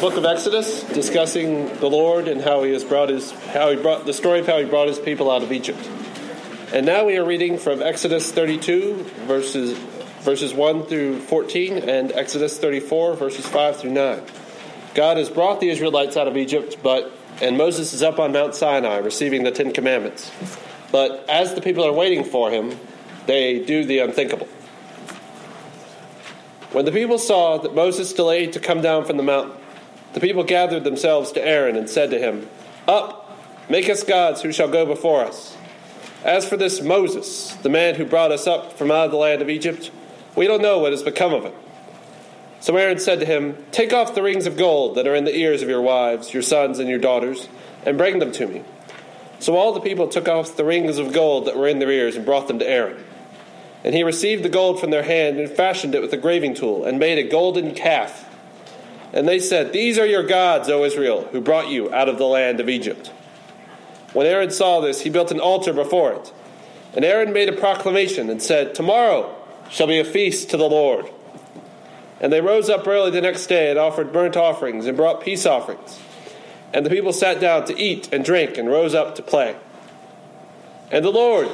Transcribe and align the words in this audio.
book 0.00 0.16
of 0.16 0.24
Exodus, 0.24 0.82
discussing 0.84 1.66
the 1.76 1.86
Lord 1.86 2.26
and 2.26 2.40
how 2.40 2.62
He 2.62 2.72
has 2.72 2.84
brought 2.84 3.10
His 3.10 3.30
how 3.30 3.70
He 3.70 3.76
brought 3.76 4.06
the 4.06 4.14
story 4.14 4.40
of 4.40 4.46
how 4.46 4.58
He 4.58 4.64
brought 4.64 4.88
His 4.88 4.98
people 4.98 5.30
out 5.30 5.42
of 5.42 5.52
Egypt. 5.52 5.78
And 6.72 6.86
now 6.86 7.04
we 7.04 7.18
are 7.18 7.24
reading 7.24 7.58
from 7.58 7.82
Exodus 7.82 8.32
32 8.32 8.94
verses 9.26 9.76
verses 10.20 10.54
1 10.54 10.86
through 10.86 11.20
14 11.20 11.78
and 11.78 12.12
Exodus 12.12 12.56
34 12.58 13.14
verses 13.16 13.46
5 13.46 13.76
through 13.76 13.90
9. 13.90 14.22
God 14.94 15.18
has 15.18 15.28
brought 15.28 15.60
the 15.60 15.68
Israelites 15.68 16.16
out 16.16 16.26
of 16.26 16.38
Egypt, 16.38 16.78
but 16.82 17.12
and 17.42 17.58
Moses 17.58 17.92
is 17.92 18.02
up 18.02 18.18
on 18.18 18.32
Mount 18.32 18.54
Sinai 18.54 18.98
receiving 18.98 19.42
the 19.42 19.50
10 19.50 19.74
commandments. 19.74 20.30
But 20.90 21.28
as 21.28 21.54
the 21.54 21.60
people 21.60 21.84
are 21.84 21.92
waiting 21.92 22.24
for 22.24 22.50
him, 22.50 22.74
they 23.26 23.62
do 23.62 23.84
the 23.84 23.98
unthinkable. 23.98 24.48
When 26.72 26.86
the 26.86 26.92
people 26.92 27.18
saw 27.18 27.58
that 27.58 27.74
Moses 27.74 28.14
delayed 28.14 28.54
to 28.54 28.60
come 28.60 28.80
down 28.80 29.04
from 29.04 29.18
the 29.18 29.22
mountain, 29.22 29.59
the 30.12 30.20
people 30.20 30.44
gathered 30.44 30.84
themselves 30.84 31.32
to 31.32 31.44
Aaron 31.44 31.76
and 31.76 31.88
said 31.88 32.10
to 32.10 32.18
him, 32.18 32.48
Up, 32.88 33.38
make 33.68 33.88
us 33.88 34.02
gods 34.02 34.42
who 34.42 34.52
shall 34.52 34.68
go 34.68 34.86
before 34.86 35.22
us. 35.24 35.56
As 36.24 36.48
for 36.48 36.56
this 36.56 36.82
Moses, 36.82 37.54
the 37.62 37.68
man 37.68 37.94
who 37.94 38.04
brought 38.04 38.32
us 38.32 38.46
up 38.46 38.74
from 38.74 38.90
out 38.90 39.06
of 39.06 39.10
the 39.10 39.16
land 39.16 39.40
of 39.40 39.48
Egypt, 39.48 39.90
we 40.36 40.46
don't 40.46 40.62
know 40.62 40.78
what 40.78 40.92
has 40.92 41.02
become 41.02 41.32
of 41.32 41.44
him. 41.44 41.54
So 42.60 42.76
Aaron 42.76 42.98
said 42.98 43.20
to 43.20 43.26
him, 43.26 43.56
Take 43.72 43.94
off 43.94 44.14
the 44.14 44.22
rings 44.22 44.46
of 44.46 44.58
gold 44.58 44.96
that 44.96 45.06
are 45.06 45.14
in 45.14 45.24
the 45.24 45.34
ears 45.34 45.62
of 45.62 45.68
your 45.68 45.80
wives, 45.80 46.34
your 46.34 46.42
sons, 46.42 46.78
and 46.78 46.90
your 46.90 46.98
daughters, 46.98 47.48
and 47.86 47.96
bring 47.96 48.18
them 48.18 48.32
to 48.32 48.46
me. 48.46 48.62
So 49.38 49.56
all 49.56 49.72
the 49.72 49.80
people 49.80 50.08
took 50.08 50.28
off 50.28 50.56
the 50.56 50.64
rings 50.64 50.98
of 50.98 51.14
gold 51.14 51.46
that 51.46 51.56
were 51.56 51.66
in 51.66 51.78
their 51.78 51.90
ears 51.90 52.16
and 52.16 52.26
brought 52.26 52.48
them 52.48 52.58
to 52.58 52.68
Aaron. 52.68 53.02
And 53.82 53.94
he 53.94 54.02
received 54.02 54.42
the 54.42 54.50
gold 54.50 54.78
from 54.78 54.90
their 54.90 55.02
hand 55.02 55.38
and 55.38 55.48
fashioned 55.48 55.94
it 55.94 56.02
with 56.02 56.12
a 56.12 56.18
graving 56.18 56.54
tool 56.54 56.84
and 56.84 56.98
made 56.98 57.16
a 57.16 57.26
golden 57.26 57.74
calf. 57.74 58.28
And 59.12 59.26
they 59.26 59.38
said, 59.38 59.72
These 59.72 59.98
are 59.98 60.06
your 60.06 60.22
gods, 60.22 60.68
O 60.68 60.84
Israel, 60.84 61.28
who 61.32 61.40
brought 61.40 61.68
you 61.68 61.92
out 61.92 62.08
of 62.08 62.18
the 62.18 62.26
land 62.26 62.60
of 62.60 62.68
Egypt. 62.68 63.08
When 64.12 64.26
Aaron 64.26 64.50
saw 64.50 64.80
this, 64.80 65.00
he 65.00 65.10
built 65.10 65.30
an 65.30 65.40
altar 65.40 65.72
before 65.72 66.12
it. 66.12 66.32
And 66.94 67.04
Aaron 67.04 67.32
made 67.32 67.48
a 67.48 67.56
proclamation 67.56 68.28
and 68.30 68.42
said, 68.42 68.74
Tomorrow 68.74 69.34
shall 69.68 69.86
be 69.86 69.98
a 69.98 70.04
feast 70.04 70.50
to 70.50 70.56
the 70.56 70.68
Lord. 70.68 71.06
And 72.20 72.32
they 72.32 72.40
rose 72.40 72.68
up 72.68 72.86
early 72.86 73.10
the 73.10 73.20
next 73.20 73.46
day 73.46 73.70
and 73.70 73.78
offered 73.78 74.12
burnt 74.12 74.36
offerings 74.36 74.86
and 74.86 74.96
brought 74.96 75.22
peace 75.22 75.46
offerings. 75.46 76.00
And 76.72 76.84
the 76.84 76.90
people 76.90 77.12
sat 77.12 77.40
down 77.40 77.64
to 77.66 77.78
eat 77.78 78.12
and 78.12 78.24
drink 78.24 78.58
and 78.58 78.68
rose 78.68 78.94
up 78.94 79.14
to 79.16 79.22
play. 79.22 79.56
And 80.90 81.04
the 81.04 81.10
Lord 81.10 81.48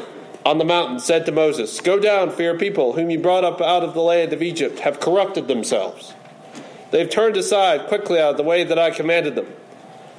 on 0.44 0.58
the 0.58 0.64
mountain 0.64 0.98
said 0.98 1.26
to 1.26 1.32
Moses, 1.32 1.80
Go 1.80 1.98
down, 1.98 2.30
for 2.30 2.42
your 2.42 2.58
people, 2.58 2.94
whom 2.94 3.10
you 3.10 3.18
brought 3.18 3.44
up 3.44 3.60
out 3.60 3.82
of 3.82 3.94
the 3.94 4.00
land 4.00 4.32
of 4.32 4.42
Egypt, 4.42 4.80
have 4.80 5.00
corrupted 5.00 5.48
themselves. 5.48 6.14
They 6.90 6.98
have 7.00 7.10
turned 7.10 7.36
aside 7.36 7.88
quickly 7.88 8.20
out 8.20 8.32
of 8.32 8.36
the 8.36 8.42
way 8.42 8.64
that 8.64 8.78
I 8.78 8.90
commanded 8.90 9.34
them. 9.34 9.46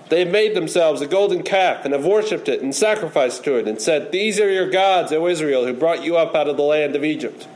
They 0.10 0.20
have 0.20 0.32
made 0.32 0.56
themselves 0.56 1.02
a 1.02 1.08
golden 1.08 1.44
calf 1.44 1.84
and 1.84 1.94
have 1.94 2.06
worshipped 2.06 2.48
it 2.48 2.62
and 2.62 2.74
sacrificed 2.74 3.44
to 3.44 3.58
it 3.58 3.68
and 3.68 3.82
said, 3.82 4.12
These 4.12 4.40
are 4.40 4.50
your 4.50 4.70
gods, 4.70 5.12
O 5.12 5.28
Israel, 5.28 5.66
who 5.66 5.74
brought 5.74 6.04
you 6.04 6.16
up 6.16 6.34
out 6.34 6.48
of 6.48 6.56
the 6.56 6.64
land 6.64 6.96
of 6.96 7.04
Egypt. 7.04 7.48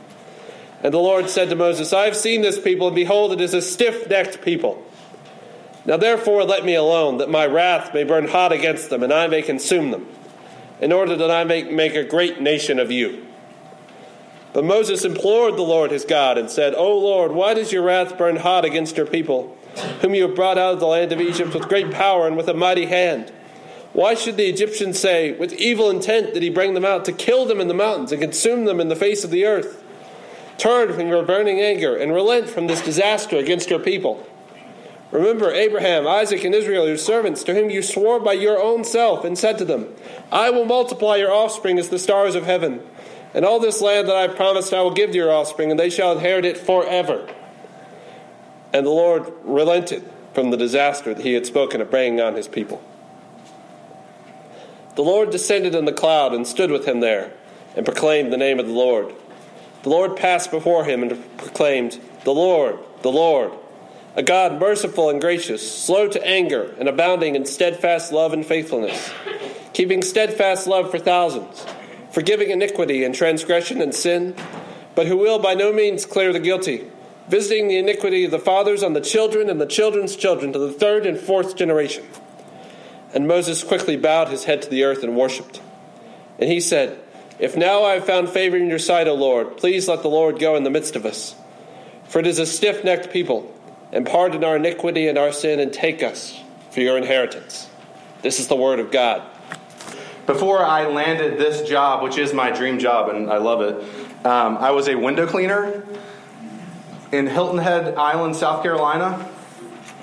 And 0.82 0.92
the 0.92 0.98
Lord 0.98 1.30
said 1.30 1.48
to 1.48 1.56
Moses, 1.56 1.92
I 1.92 2.04
have 2.04 2.16
seen 2.16 2.42
this 2.42 2.58
people, 2.58 2.88
and 2.88 2.96
behold, 2.96 3.32
it 3.32 3.40
is 3.40 3.54
a 3.54 3.62
stiff 3.62 4.08
necked 4.08 4.42
people. 4.42 4.84
Now 5.84 5.96
therefore 5.96 6.44
let 6.44 6.64
me 6.64 6.74
alone, 6.74 7.18
that 7.18 7.30
my 7.30 7.46
wrath 7.46 7.94
may 7.94 8.04
burn 8.04 8.28
hot 8.28 8.52
against 8.52 8.90
them, 8.90 9.02
and 9.02 9.12
I 9.12 9.28
may 9.28 9.42
consume 9.42 9.90
them 9.90 10.06
in 10.80 10.92
order 10.92 11.16
that 11.16 11.30
I 11.30 11.44
may 11.44 11.62
make 11.62 11.94
a 11.94 12.04
great 12.04 12.40
nation 12.40 12.78
of 12.78 12.90
you. 12.90 13.26
But 14.52 14.64
Moses 14.64 15.04
implored 15.04 15.56
the 15.56 15.62
Lord 15.62 15.90
his 15.90 16.04
God 16.04 16.36
and 16.36 16.50
said, 16.50 16.74
O 16.74 16.98
Lord, 16.98 17.32
why 17.32 17.54
does 17.54 17.72
your 17.72 17.82
wrath 17.82 18.18
burn 18.18 18.36
hot 18.36 18.64
against 18.64 18.96
your 18.96 19.06
people, 19.06 19.56
whom 20.00 20.14
you 20.14 20.26
have 20.26 20.34
brought 20.34 20.58
out 20.58 20.74
of 20.74 20.80
the 20.80 20.86
land 20.86 21.12
of 21.12 21.20
Egypt 21.20 21.54
with 21.54 21.68
great 21.68 21.90
power 21.90 22.26
and 22.26 22.36
with 22.36 22.48
a 22.48 22.54
mighty 22.54 22.86
hand? 22.86 23.32
Why 23.94 24.14
should 24.14 24.36
the 24.36 24.48
Egyptians 24.48 24.98
say, 24.98 25.32
With 25.32 25.52
evil 25.54 25.90
intent 25.90 26.34
did 26.34 26.42
he 26.42 26.50
bring 26.50 26.74
them 26.74 26.84
out, 26.84 27.04
to 27.06 27.12
kill 27.12 27.44
them 27.46 27.60
in 27.60 27.68
the 27.68 27.74
mountains 27.74 28.12
and 28.12 28.20
consume 28.20 28.64
them 28.64 28.80
in 28.80 28.88
the 28.88 28.96
face 28.96 29.24
of 29.24 29.30
the 29.30 29.44
earth? 29.44 29.82
Turn 30.58 30.92
from 30.92 31.08
your 31.08 31.24
burning 31.24 31.60
anger 31.60 31.96
and 31.96 32.12
relent 32.12 32.48
from 32.48 32.66
this 32.66 32.82
disaster 32.82 33.36
against 33.36 33.70
your 33.70 33.78
people. 33.78 34.26
Remember 35.10 35.52
Abraham, 35.52 36.06
Isaac, 36.06 36.42
and 36.44 36.54
Israel, 36.54 36.88
your 36.88 36.96
servants, 36.96 37.44
to 37.44 37.54
whom 37.54 37.68
you 37.68 37.82
swore 37.82 38.18
by 38.18 38.32
your 38.32 38.62
own 38.62 38.82
self, 38.82 39.24
and 39.24 39.36
said 39.36 39.58
to 39.58 39.64
them, 39.64 39.94
I 40.30 40.48
will 40.48 40.64
multiply 40.64 41.16
your 41.16 41.30
offspring 41.30 41.78
as 41.78 41.90
the 41.90 41.98
stars 41.98 42.34
of 42.34 42.46
heaven. 42.46 42.80
And 43.34 43.44
all 43.44 43.60
this 43.60 43.80
land 43.80 44.08
that 44.08 44.16
I 44.16 44.28
promised 44.28 44.74
I 44.74 44.82
will 44.82 44.92
give 44.92 45.10
to 45.10 45.16
your 45.16 45.32
offspring, 45.32 45.70
and 45.70 45.80
they 45.80 45.90
shall 45.90 46.12
inherit 46.12 46.44
it 46.44 46.58
forever. 46.58 47.28
And 48.72 48.84
the 48.86 48.90
Lord 48.90 49.32
relented 49.44 50.08
from 50.34 50.50
the 50.50 50.56
disaster 50.56 51.14
that 51.14 51.22
he 51.22 51.34
had 51.34 51.46
spoken 51.46 51.80
of 51.80 51.90
bringing 51.90 52.20
on 52.20 52.34
his 52.34 52.48
people. 52.48 52.82
The 54.96 55.02
Lord 55.02 55.30
descended 55.30 55.74
in 55.74 55.86
the 55.86 55.92
cloud 55.92 56.34
and 56.34 56.46
stood 56.46 56.70
with 56.70 56.86
him 56.86 57.00
there, 57.00 57.32
and 57.74 57.84
proclaimed 57.84 58.32
the 58.32 58.36
name 58.36 58.60
of 58.60 58.66
the 58.66 58.72
Lord. 58.72 59.14
The 59.82 59.88
Lord 59.88 60.16
passed 60.16 60.50
before 60.50 60.84
him 60.84 61.02
and 61.02 61.38
proclaimed, 61.38 61.98
The 62.24 62.34
Lord, 62.34 62.78
the 63.02 63.10
Lord 63.10 63.52
a 64.14 64.22
God 64.22 64.60
merciful 64.60 65.08
and 65.08 65.20
gracious, 65.20 65.84
slow 65.84 66.08
to 66.08 66.26
anger, 66.26 66.74
and 66.78 66.88
abounding 66.88 67.34
in 67.34 67.46
steadfast 67.46 68.12
love 68.12 68.32
and 68.32 68.44
faithfulness, 68.44 69.10
keeping 69.72 70.02
steadfast 70.02 70.66
love 70.66 70.90
for 70.90 70.98
thousands, 70.98 71.64
forgiving 72.12 72.50
iniquity 72.50 73.02
and 73.02 73.14
transgression 73.14 73.80
and 73.80 73.94
sin, 73.94 74.36
but 74.94 75.06
who 75.06 75.16
will 75.16 75.38
by 75.38 75.54
no 75.54 75.72
means 75.72 76.06
clear 76.06 76.32
the 76.32 76.38
guilty, 76.38 76.86
visiting 77.28 77.66
the 77.66 77.78
iniquity 77.78 78.24
of 78.24 78.30
the 78.30 78.38
fathers 78.38 78.82
on 78.82 78.92
the 78.92 79.00
children 79.00 79.50
and 79.50 79.60
the 79.60 79.66
children's 79.66 80.14
children 80.14 80.52
to 80.52 80.58
the 80.58 80.72
third 80.72 81.06
and 81.06 81.18
fourth 81.18 81.56
generation. 81.56 82.04
And 83.14 83.26
Moses 83.26 83.64
quickly 83.64 83.96
bowed 83.96 84.28
his 84.28 84.44
head 84.44 84.62
to 84.62 84.70
the 84.70 84.84
earth 84.84 85.02
and 85.02 85.16
worshipped. 85.16 85.60
And 86.38 86.50
he 86.50 86.60
said, 86.60 87.00
If 87.38 87.56
now 87.56 87.82
I 87.82 87.94
have 87.94 88.06
found 88.06 88.28
favor 88.28 88.56
in 88.56 88.68
your 88.68 88.78
sight, 88.78 89.08
O 89.08 89.14
Lord, 89.14 89.56
please 89.56 89.88
let 89.88 90.02
the 90.02 90.08
Lord 90.08 90.38
go 90.38 90.56
in 90.56 90.64
the 90.64 90.70
midst 90.70 90.96
of 90.96 91.04
us. 91.04 91.34
For 92.08 92.20
it 92.20 92.26
is 92.26 92.38
a 92.38 92.46
stiff 92.46 92.84
necked 92.84 93.10
people 93.10 93.52
and 93.92 94.06
pardon 94.06 94.42
our 94.42 94.56
iniquity 94.56 95.06
and 95.06 95.18
our 95.18 95.32
sin, 95.32 95.60
and 95.60 95.70
take 95.70 96.02
us 96.02 96.40
for 96.70 96.80
your 96.80 96.96
inheritance. 96.96 97.68
This 98.22 98.40
is 98.40 98.48
the 98.48 98.56
word 98.56 98.80
of 98.80 98.90
God. 98.90 99.22
Before 100.26 100.64
I 100.64 100.86
landed 100.86 101.38
this 101.38 101.68
job, 101.68 102.02
which 102.02 102.18
is 102.18 102.32
my 102.32 102.50
dream 102.50 102.78
job, 102.78 103.08
and 103.08 103.30
I 103.30 103.38
love 103.38 103.60
it, 103.60 104.26
um, 104.26 104.56
I 104.58 104.70
was 104.70 104.88
a 104.88 104.94
window 104.94 105.26
cleaner 105.26 105.84
in 107.10 107.26
Hilton 107.26 107.58
Head 107.58 107.96
Island, 107.96 108.36
South 108.36 108.62
Carolina. 108.62 109.28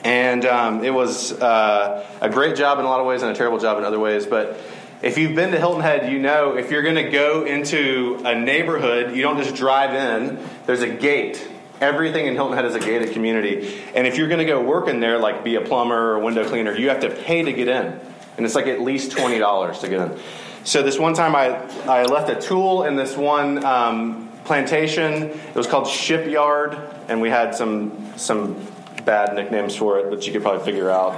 And 0.04 0.46
um, 0.46 0.84
it 0.84 0.94
was 0.94 1.34
uh, 1.34 2.06
a 2.22 2.30
great 2.30 2.56
job 2.56 2.80
in 2.80 2.86
a 2.86 2.88
lot 2.88 3.00
of 3.00 3.06
ways 3.06 3.22
and 3.22 3.32
a 3.32 3.36
terrible 3.36 3.60
job 3.60 3.78
in 3.78 3.84
other 3.84 4.00
ways. 4.00 4.26
But 4.26 4.60
if 5.02 5.18
you've 5.18 5.36
been 5.36 5.52
to 5.52 5.58
Hilton 5.58 5.82
Head, 5.82 6.12
you 6.12 6.20
know 6.20 6.58
if 6.58 6.72
you're 6.72 6.84
going 6.84 6.96
to 6.96 7.10
go 7.10 7.46
into 7.46 8.22
a 8.24 8.34
neighborhood, 8.36 9.16
you 9.16 9.22
don't 9.22 9.38
just 9.42 9.56
drive 9.56 9.94
in, 9.94 10.40
there's 10.66 10.82
a 10.82 10.90
gate 10.90 11.46
Everything 11.82 12.26
in 12.26 12.36
Hilton 12.36 12.58
Head 12.58 12.66
is 12.66 12.76
a 12.76 12.80
gated 12.80 13.14
community. 13.14 13.82
And 13.96 14.06
if 14.06 14.18
you're 14.18 14.28
going 14.28 14.40
to 14.40 14.46
go 14.46 14.62
work 14.62 14.90
in 14.90 15.00
there, 15.00 15.18
like 15.18 15.44
be 15.46 15.56
a 15.56 15.62
plumber 15.62 16.14
or 16.14 16.20
window 16.20 16.48
cleaner, 16.48 16.76
you 16.76 16.90
have 16.90 17.00
to 17.02 17.10
pay 17.10 17.42
to 17.42 17.54
get 17.54 17.70
in. 17.70 18.00
And 18.40 18.46
it's 18.46 18.56
like 18.56 18.68
at 18.68 18.80
least 18.80 19.12
$20 19.12 19.82
to 19.82 19.90
get 19.90 20.00
in. 20.00 20.18
So 20.64 20.82
this 20.82 20.98
one 20.98 21.14
time 21.14 21.36
I, 21.36 21.58
I 21.90 22.06
left 22.06 22.30
a 22.30 22.40
tool 22.40 22.86
in 22.86 22.96
this 22.96 23.18
one 23.18 23.66
um, 23.66 24.32
plantation. 24.46 25.24
It 25.24 25.56
was 25.56 25.68
called 25.68 25.88
Shipyard. 25.88 26.80
And 27.10 27.20
we 27.20 27.30
had 27.30 27.54
some, 27.54 28.14
some 28.16 28.66
bad 29.04 29.36
nicknames 29.36 29.76
for 29.76 30.00
it, 30.00 30.10
which 30.10 30.26
you 30.26 30.32
could 30.32 30.42
probably 30.42 30.64
figure 30.64 30.90
out. 30.90 31.16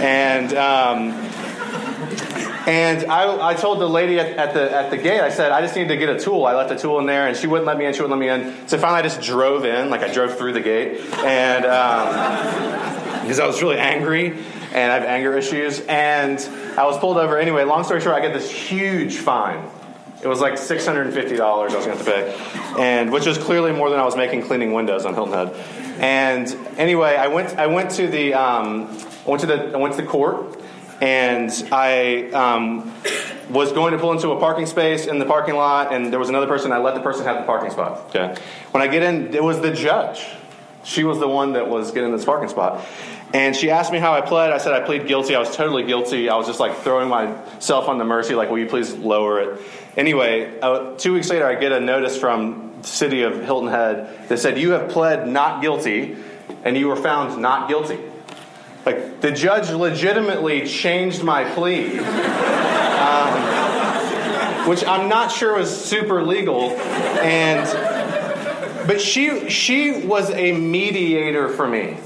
And 0.00 0.54
um, 0.54 1.10
and 2.68 3.10
I, 3.10 3.48
I 3.48 3.54
told 3.54 3.80
the 3.80 3.88
lady 3.88 4.20
at, 4.20 4.36
at, 4.36 4.54
the 4.54 4.70
at 4.70 4.90
the 4.90 4.96
gate, 4.96 5.20
I 5.20 5.30
said, 5.30 5.50
I 5.50 5.60
just 5.60 5.74
need 5.74 5.88
to 5.88 5.96
get 5.96 6.08
a 6.08 6.20
tool. 6.20 6.44
I 6.44 6.54
left 6.54 6.70
a 6.70 6.76
tool 6.76 7.00
in 7.00 7.06
there, 7.06 7.26
and 7.26 7.36
she 7.36 7.48
wouldn't 7.48 7.66
let 7.66 7.76
me 7.76 7.86
in. 7.86 7.94
She 7.94 8.02
wouldn't 8.02 8.20
let 8.20 8.40
me 8.40 8.48
in. 8.48 8.68
So 8.68 8.78
finally, 8.78 9.00
I 9.00 9.02
just 9.02 9.22
drove 9.22 9.64
in, 9.64 9.90
like 9.90 10.02
I 10.02 10.12
drove 10.12 10.38
through 10.38 10.52
the 10.52 10.60
gate, 10.60 11.00
and 11.24 11.64
um, 11.64 13.22
because 13.22 13.40
I 13.40 13.46
was 13.46 13.60
really 13.62 13.78
angry 13.78 14.38
and 14.72 14.92
I 14.92 14.94
have 14.94 15.04
anger 15.04 15.36
issues, 15.36 15.80
and 15.80 16.38
I 16.76 16.84
was 16.84 16.98
pulled 16.98 17.16
over. 17.16 17.38
Anyway, 17.38 17.64
long 17.64 17.84
story 17.84 18.00
short, 18.00 18.14
I 18.14 18.20
get 18.20 18.32
this 18.32 18.50
huge 18.50 19.18
fine. 19.18 19.68
It 20.22 20.28
was 20.28 20.40
like 20.40 20.58
six 20.58 20.84
hundred 20.84 21.06
and 21.06 21.14
fifty 21.14 21.36
dollars 21.36 21.72
I 21.72 21.76
was 21.78 21.86
going 21.86 21.98
to 21.98 22.04
pay, 22.04 22.36
and 22.78 23.10
which 23.10 23.26
was 23.26 23.38
clearly 23.38 23.72
more 23.72 23.88
than 23.88 23.98
I 23.98 24.04
was 24.04 24.16
making 24.16 24.42
cleaning 24.42 24.72
windows 24.72 25.06
on 25.06 25.14
Hilton 25.14 25.32
Head. 25.32 25.54
And 25.98 26.46
anyway, 26.78 27.16
I 27.16 27.28
went 27.28 27.58
I 27.58 27.66
went 27.66 27.90
to 27.92 28.06
the 28.06 28.34
um, 28.34 28.88
I 29.26 29.30
went 29.30 29.40
to 29.40 29.46
the 29.46 29.72
I 29.72 29.76
went 29.76 29.94
to 29.96 30.02
the 30.02 30.08
court 30.08 30.60
and 31.00 31.50
I 31.72 32.30
um, 32.32 32.92
was 33.48 33.72
going 33.72 33.92
to 33.92 33.98
pull 33.98 34.12
into 34.12 34.30
a 34.32 34.38
parking 34.38 34.66
space 34.66 35.06
in 35.06 35.18
the 35.18 35.24
parking 35.24 35.56
lot, 35.56 35.92
and 35.92 36.12
there 36.12 36.20
was 36.20 36.28
another 36.28 36.46
person. 36.46 36.72
I 36.72 36.78
let 36.78 36.94
the 36.94 37.00
person 37.00 37.24
have 37.24 37.38
the 37.38 37.46
parking 37.46 37.70
spot. 37.70 38.14
Okay. 38.14 38.36
When 38.72 38.82
I 38.82 38.86
get 38.86 39.02
in, 39.02 39.34
it 39.34 39.42
was 39.42 39.60
the 39.60 39.72
judge. 39.72 40.26
She 40.84 41.04
was 41.04 41.18
the 41.18 41.28
one 41.28 41.54
that 41.54 41.68
was 41.68 41.92
getting 41.92 42.12
this 42.12 42.24
parking 42.24 42.48
spot. 42.48 42.84
And 43.32 43.54
she 43.54 43.70
asked 43.70 43.92
me 43.92 43.98
how 43.98 44.12
I 44.12 44.22
pled. 44.22 44.50
I 44.52 44.58
said 44.58 44.72
I 44.72 44.80
plead 44.80 45.06
guilty. 45.06 45.36
I 45.36 45.38
was 45.38 45.54
totally 45.54 45.84
guilty. 45.84 46.28
I 46.28 46.36
was 46.36 46.48
just 46.48 46.58
like 46.58 46.78
throwing 46.78 47.08
myself 47.08 47.88
on 47.88 47.98
the 47.98 48.04
mercy, 48.04 48.34
like, 48.34 48.50
will 48.50 48.58
you 48.58 48.66
please 48.66 48.92
lower 48.94 49.40
it? 49.40 49.60
Anyway, 49.96 50.58
uh, 50.60 50.96
two 50.96 51.12
weeks 51.12 51.30
later, 51.30 51.46
I 51.46 51.54
get 51.54 51.70
a 51.72 51.80
notice 51.80 52.18
from 52.18 52.72
the 52.82 52.88
city 52.88 53.22
of 53.22 53.42
Hilton 53.44 53.68
Head 53.68 54.28
that 54.28 54.38
said, 54.38 54.58
You 54.58 54.72
have 54.72 54.90
pled 54.90 55.28
not 55.28 55.62
guilty, 55.62 56.16
and 56.64 56.76
you 56.76 56.88
were 56.88 56.96
found 56.96 57.40
not 57.40 57.68
guilty. 57.68 57.98
Like 58.84 59.20
the 59.20 59.30
judge 59.30 59.70
legitimately 59.70 60.66
changed 60.66 61.22
my 61.22 61.44
plea, 61.52 61.98
um, 61.98 63.38
which 64.68 64.84
I'm 64.84 65.08
not 65.08 65.30
sure 65.30 65.56
was 65.56 65.84
super 65.84 66.22
legal, 66.24 66.70
and 67.20 67.66
but 68.88 69.00
she 69.00 69.50
she 69.50 70.04
was 70.06 70.30
a 70.30 70.52
mediator 70.52 71.48
for 71.50 71.68
me. 71.68 71.98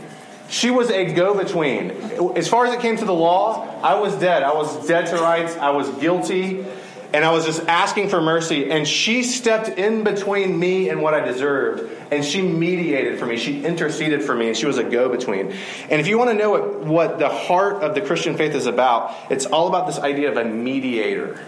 She 0.48 0.70
was 0.70 0.90
a 0.90 1.12
go 1.12 1.34
between. 1.34 1.90
As 2.36 2.48
far 2.48 2.66
as 2.66 2.74
it 2.74 2.80
came 2.80 2.96
to 2.98 3.04
the 3.04 3.14
law, 3.14 3.80
I 3.82 3.98
was 3.98 4.14
dead. 4.16 4.42
I 4.42 4.54
was 4.54 4.86
dead 4.86 5.06
to 5.06 5.16
rights. 5.16 5.56
I 5.56 5.70
was 5.70 5.88
guilty. 5.96 6.64
And 7.12 7.24
I 7.24 7.30
was 7.30 7.44
just 7.44 7.66
asking 7.68 8.08
for 8.08 8.20
mercy. 8.20 8.70
And 8.70 8.86
she 8.86 9.22
stepped 9.22 9.68
in 9.68 10.04
between 10.04 10.58
me 10.58 10.88
and 10.88 11.00
what 11.00 11.14
I 11.14 11.20
deserved. 11.20 11.90
And 12.12 12.24
she 12.24 12.42
mediated 12.42 13.18
for 13.18 13.26
me. 13.26 13.36
She 13.36 13.64
interceded 13.64 14.22
for 14.22 14.34
me. 14.34 14.48
And 14.48 14.56
she 14.56 14.66
was 14.66 14.78
a 14.78 14.84
go 14.84 15.08
between. 15.08 15.52
And 15.90 16.00
if 16.00 16.08
you 16.08 16.18
want 16.18 16.30
to 16.30 16.36
know 16.36 16.50
what, 16.50 16.80
what 16.80 17.18
the 17.18 17.28
heart 17.28 17.82
of 17.82 17.94
the 17.94 18.00
Christian 18.00 18.36
faith 18.36 18.54
is 18.54 18.66
about, 18.66 19.14
it's 19.30 19.46
all 19.46 19.68
about 19.68 19.86
this 19.86 19.98
idea 19.98 20.30
of 20.30 20.36
a 20.36 20.44
mediator. 20.44 21.40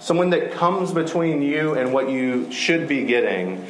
Someone 0.00 0.30
that 0.30 0.52
comes 0.52 0.92
between 0.92 1.40
you 1.40 1.74
and 1.74 1.92
what 1.92 2.10
you 2.10 2.52
should 2.52 2.88
be 2.88 3.04
getting 3.04 3.64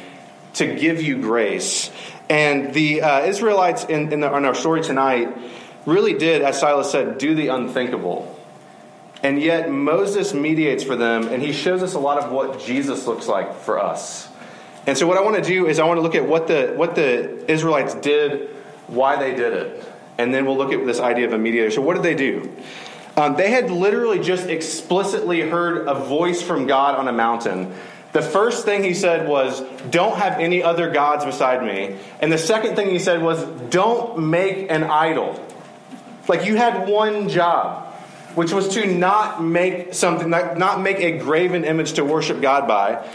to 0.55 0.75
give 0.75 1.01
you 1.01 1.21
grace. 1.21 1.91
And 2.29 2.73
the 2.73 3.01
uh, 3.01 3.25
Israelites 3.25 3.85
in, 3.85 4.11
in, 4.11 4.19
the, 4.21 4.35
in 4.35 4.45
our 4.45 4.55
story 4.55 4.81
tonight 4.81 5.35
really 5.85 6.13
did, 6.13 6.41
as 6.41 6.59
Silas 6.59 6.91
said, 6.91 7.17
do 7.17 7.35
the 7.35 7.49
unthinkable. 7.49 8.31
And 9.21 9.41
yet 9.41 9.71
Moses 9.71 10.33
mediates 10.33 10.83
for 10.83 10.95
them, 10.95 11.27
and 11.27 11.41
he 11.41 11.51
shows 11.51 11.83
us 11.83 11.93
a 11.93 11.99
lot 11.99 12.17
of 12.17 12.31
what 12.31 12.59
Jesus 12.59 13.07
looks 13.07 13.27
like 13.27 13.55
for 13.61 13.79
us. 13.79 14.27
And 14.87 14.97
so, 14.97 15.07
what 15.07 15.17
I 15.17 15.21
want 15.21 15.35
to 15.37 15.41
do 15.41 15.67
is 15.67 15.79
I 15.79 15.85
want 15.85 15.97
to 15.97 16.01
look 16.01 16.13
at 16.13 16.27
what 16.27 16.47
the 16.47 16.73
what 16.75 16.93
the 16.93 17.51
Israelites 17.51 17.95
did, 17.95 18.49
why 18.85 19.15
they 19.15 19.33
did 19.33 19.53
it, 19.53 19.83
and 20.19 20.31
then 20.31 20.45
we'll 20.45 20.57
look 20.57 20.71
at 20.71 20.85
this 20.85 20.99
idea 20.99 21.25
of 21.25 21.33
a 21.33 21.39
mediator. 21.39 21.71
So, 21.71 21.81
what 21.81 21.95
did 21.95 22.03
they 22.03 22.13
do? 22.13 22.55
Um, 23.17 23.35
they 23.35 23.49
had 23.49 23.71
literally 23.71 24.19
just 24.19 24.47
explicitly 24.47 25.41
heard 25.41 25.87
a 25.87 25.95
voice 25.95 26.41
from 26.41 26.67
God 26.67 26.95
on 26.95 27.07
a 27.07 27.13
mountain 27.13 27.73
the 28.15 28.21
first 28.21 28.63
thing 28.63 28.81
he 28.81 28.93
said 28.93 29.27
was, 29.27 29.59
Don't 29.89 30.15
have 30.15 30.39
any 30.39 30.63
other 30.63 30.89
gods 30.89 31.25
beside 31.25 31.61
me. 31.61 31.97
And 32.21 32.31
the 32.31 32.37
second 32.37 32.77
thing 32.77 32.89
he 32.89 32.97
said 32.97 33.21
was, 33.21 33.43
Don't 33.69 34.29
make 34.29 34.71
an 34.71 34.85
idol. 34.85 35.37
Like 36.29 36.45
you 36.45 36.55
had 36.55 36.87
one 36.87 37.27
job, 37.27 37.93
which 38.35 38.53
was 38.53 38.69
to 38.69 38.85
not 38.85 39.43
make 39.43 39.93
something, 39.93 40.29
not 40.29 40.79
make 40.79 41.01
a 41.01 41.17
graven 41.17 41.65
image 41.65 41.95
to 41.95 42.05
worship 42.05 42.39
God 42.39 42.69
by. 42.69 43.05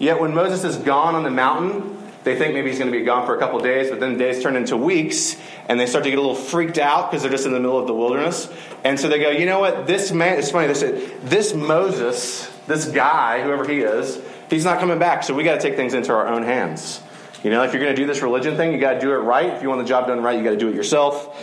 Yet 0.00 0.20
when 0.20 0.34
Moses 0.34 0.64
is 0.64 0.76
gone 0.76 1.14
on 1.14 1.22
the 1.22 1.30
mountain, 1.30 1.96
they 2.24 2.36
think 2.36 2.52
maybe 2.52 2.68
he's 2.68 2.80
going 2.80 2.90
to 2.90 2.98
be 2.98 3.04
gone 3.04 3.26
for 3.26 3.36
a 3.36 3.38
couple 3.38 3.60
days, 3.60 3.90
but 3.90 4.00
then 4.00 4.18
days 4.18 4.42
turn 4.42 4.56
into 4.56 4.76
weeks, 4.76 5.36
and 5.68 5.78
they 5.78 5.86
start 5.86 6.02
to 6.02 6.10
get 6.10 6.18
a 6.18 6.20
little 6.20 6.34
freaked 6.34 6.78
out 6.78 7.12
because 7.12 7.22
they're 7.22 7.30
just 7.30 7.46
in 7.46 7.52
the 7.52 7.60
middle 7.60 7.78
of 7.78 7.86
the 7.86 7.94
wilderness. 7.94 8.52
And 8.82 8.98
so 8.98 9.08
they 9.08 9.20
go, 9.20 9.30
you 9.30 9.46
know 9.46 9.60
what? 9.60 9.86
This 9.86 10.10
man, 10.10 10.36
it's 10.36 10.50
funny, 10.50 10.66
they 10.66 10.74
said, 10.74 11.20
this 11.22 11.54
Moses, 11.54 12.50
this 12.66 12.86
guy, 12.86 13.40
whoever 13.42 13.64
he 13.66 13.82
is, 13.82 14.20
He's 14.50 14.64
not 14.64 14.80
coming 14.80 14.98
back, 14.98 15.22
so 15.22 15.34
we 15.34 15.44
got 15.44 15.54
to 15.54 15.60
take 15.60 15.76
things 15.76 15.94
into 15.94 16.12
our 16.12 16.26
own 16.26 16.42
hands. 16.42 17.00
You 17.42 17.50
know, 17.50 17.62
if 17.62 17.72
you're 17.72 17.82
going 17.82 17.94
to 17.94 18.00
do 18.00 18.06
this 18.06 18.22
religion 18.22 18.56
thing, 18.56 18.72
you 18.72 18.78
got 18.78 18.94
to 18.94 19.00
do 19.00 19.12
it 19.12 19.18
right. 19.18 19.54
If 19.54 19.62
you 19.62 19.68
want 19.68 19.80
the 19.80 19.88
job 19.88 20.06
done 20.06 20.22
right, 20.22 20.36
you 20.36 20.42
got 20.42 20.50
to 20.50 20.56
do 20.56 20.68
it 20.68 20.74
yourself. 20.74 21.36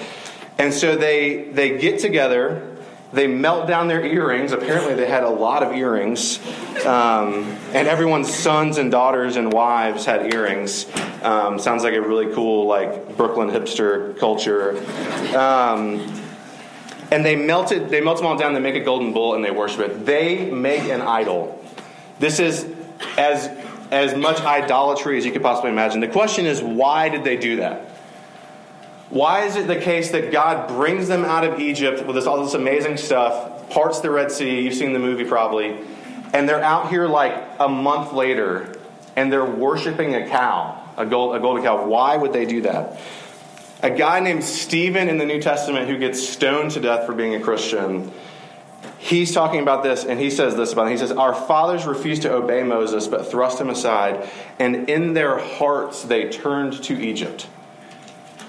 And 0.57 0.73
so 0.73 0.95
they 0.95 1.43
they 1.43 1.77
get 1.77 1.99
together. 1.99 2.71
They 3.13 3.27
melt 3.27 3.67
down 3.67 3.87
their 3.87 4.03
earrings. 4.03 4.51
Apparently, 4.51 4.95
they 4.95 5.07
had 5.07 5.23
a 5.23 5.29
lot 5.29 5.63
of 5.63 5.73
earrings, 5.73 6.39
um, 6.85 7.45
and 7.71 7.87
everyone's 7.87 8.33
sons 8.33 8.77
and 8.77 8.91
daughters 8.91 9.37
and 9.37 9.53
wives 9.53 10.05
had 10.05 10.33
earrings. 10.33 10.85
Um, 11.21 11.59
sounds 11.59 11.83
like 11.83 11.93
a 11.93 12.01
really 12.01 12.33
cool, 12.33 12.67
like 12.67 13.15
Brooklyn 13.15 13.49
hipster 13.49 14.17
culture. 14.19 14.77
Um, 15.37 16.21
and 17.11 17.23
they 17.23 17.35
melted. 17.35 17.89
They 17.89 18.01
melt 18.01 18.17
them 18.17 18.25
all 18.25 18.37
down. 18.37 18.53
They 18.53 18.59
make 18.59 18.75
a 18.75 18.83
golden 18.83 19.13
bull 19.13 19.35
and 19.35 19.45
they 19.45 19.51
worship 19.51 19.79
it. 19.79 20.05
They 20.05 20.49
make 20.49 20.83
an 20.83 21.01
idol. 21.01 21.63
This 22.19 22.39
is 22.39 22.65
as, 23.17 23.47
as 23.91 24.15
much 24.15 24.41
idolatry 24.41 25.17
as 25.17 25.25
you 25.25 25.31
could 25.31 25.41
possibly 25.41 25.71
imagine. 25.71 25.99
The 25.99 26.07
question 26.07 26.45
is, 26.45 26.61
why 26.61 27.09
did 27.09 27.23
they 27.23 27.37
do 27.37 27.57
that? 27.57 27.91
Why 29.09 29.45
is 29.45 29.55
it 29.55 29.67
the 29.67 29.79
case 29.79 30.11
that 30.11 30.31
God 30.31 30.67
brings 30.67 31.07
them 31.07 31.23
out 31.23 31.43
of 31.43 31.59
Egypt 31.59 32.05
with 32.05 32.15
this, 32.15 32.25
all 32.25 32.43
this 32.43 32.55
amazing 32.55 32.97
stuff, 32.97 33.69
parts 33.69 33.99
the 33.99 34.09
Red 34.09 34.31
Sea, 34.31 34.61
you've 34.61 34.73
seen 34.73 34.93
the 34.93 34.99
movie 34.99 35.25
probably, 35.25 35.77
and 36.33 36.49
they're 36.49 36.63
out 36.63 36.89
here 36.89 37.07
like 37.07 37.33
a 37.59 37.69
month 37.69 38.13
later 38.13 38.75
and 39.15 39.31
they're 39.31 39.45
worshiping 39.45 40.15
a 40.15 40.27
cow, 40.27 40.83
a, 40.97 41.05
gold, 41.05 41.35
a 41.35 41.39
golden 41.39 41.63
cow? 41.63 41.85
Why 41.85 42.17
would 42.17 42.33
they 42.33 42.45
do 42.45 42.61
that? 42.61 42.99
A 43.83 43.91
guy 43.91 44.19
named 44.19 44.43
Stephen 44.43 45.07
in 45.07 45.17
the 45.17 45.25
New 45.25 45.39
Testament 45.39 45.87
who 45.87 45.97
gets 45.97 46.27
stoned 46.27 46.71
to 46.71 46.79
death 46.79 47.05
for 47.05 47.13
being 47.13 47.35
a 47.35 47.39
Christian 47.39 48.11
he's 48.97 49.33
talking 49.33 49.61
about 49.61 49.83
this, 49.83 50.05
and 50.05 50.19
he 50.19 50.29
says 50.29 50.55
this 50.55 50.73
about 50.73 50.87
him. 50.87 50.91
He 50.91 50.97
says, 50.97 51.11
Our 51.11 51.33
fathers 51.33 51.85
refused 51.85 52.23
to 52.23 52.33
obey 52.33 52.63
Moses, 52.63 53.07
but 53.07 53.27
thrust 53.27 53.59
him 53.59 53.69
aside, 53.69 54.29
and 54.59 54.89
in 54.89 55.13
their 55.13 55.37
hearts 55.37 56.03
they 56.03 56.29
turned 56.29 56.83
to 56.83 56.93
Egypt. 56.93 57.47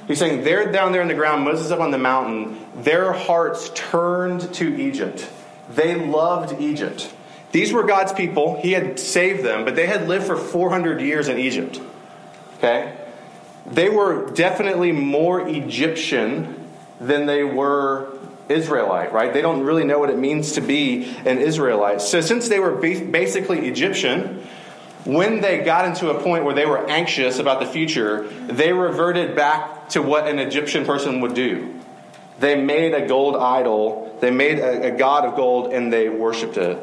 He's 0.07 0.19
saying 0.19 0.45
they're 0.45 0.71
down 0.71 0.93
there 0.93 1.03
in 1.03 1.09
the 1.09 1.15
ground, 1.15 1.45
Moses 1.45 1.71
up 1.71 1.81
on 1.81 1.91
the 1.91 1.99
mountain, 1.99 2.65
their 2.77 3.13
hearts 3.13 3.71
turned 3.75 4.55
to 4.55 4.81
Egypt. 4.81 5.29
They 5.71 5.97
loved 5.97 6.61
Egypt. 6.61 7.13
These 7.53 7.73
were 7.73 7.83
God's 7.83 8.13
people. 8.13 8.61
He 8.61 8.73
had 8.73 9.01
saved 9.01 9.43
them, 9.45 9.65
but 9.65 9.75
they 9.75 9.87
had 9.87 10.09
lived 10.09 10.27
for 10.27 10.37
400 10.37 11.01
years 11.01 11.29
in 11.29 11.39
Egypt. 11.39 11.81
Okay? 12.59 12.97
They 13.67 13.89
were 13.89 14.31
definitely 14.31 14.93
more 14.93 15.47
Egyptian 15.49 16.69
than 17.01 17.27
they 17.27 17.45
were 17.45 18.16
Israelite, 18.49 19.13
right? 19.13 19.33
They 19.33 19.43
don't 19.43 19.63
really 19.63 19.85
know 19.85 19.99
what 19.99 20.11
it 20.11 20.19
means 20.19 20.53
to 20.53 20.61
be 20.61 21.05
an 21.25 21.39
Israelite. 21.39 22.01
So, 22.01 22.21
since 22.21 22.49
they 22.49 22.61
were 22.61 22.73
basically 22.73 23.69
Egyptian, 23.69 24.47
when 25.05 25.41
they 25.41 25.59
got 25.59 25.85
into 25.85 26.11
a 26.11 26.21
point 26.21 26.45
where 26.45 26.55
they 26.55 26.67
were 26.67 26.89
anxious 26.89 27.39
about 27.39 27.61
the 27.61 27.67
future, 27.67 28.29
they 28.47 28.73
reverted 28.73 29.37
back 29.37 29.89
to 29.91 30.03
what 30.03 30.27
an 30.27 30.39
Egyptian 30.39 30.85
person 30.85 31.21
would 31.21 31.35
do. 31.35 31.75
They 32.39 32.61
made 32.61 32.93
a 32.93 33.07
gold 33.07 33.37
idol, 33.37 34.17
they 34.21 34.31
made 34.31 34.59
a, 34.59 34.95
a 34.95 34.97
god 34.97 35.25
of 35.25 35.37
gold, 35.37 35.73
and 35.73 35.93
they 35.93 36.09
worshiped 36.09 36.57
it. 36.57 36.79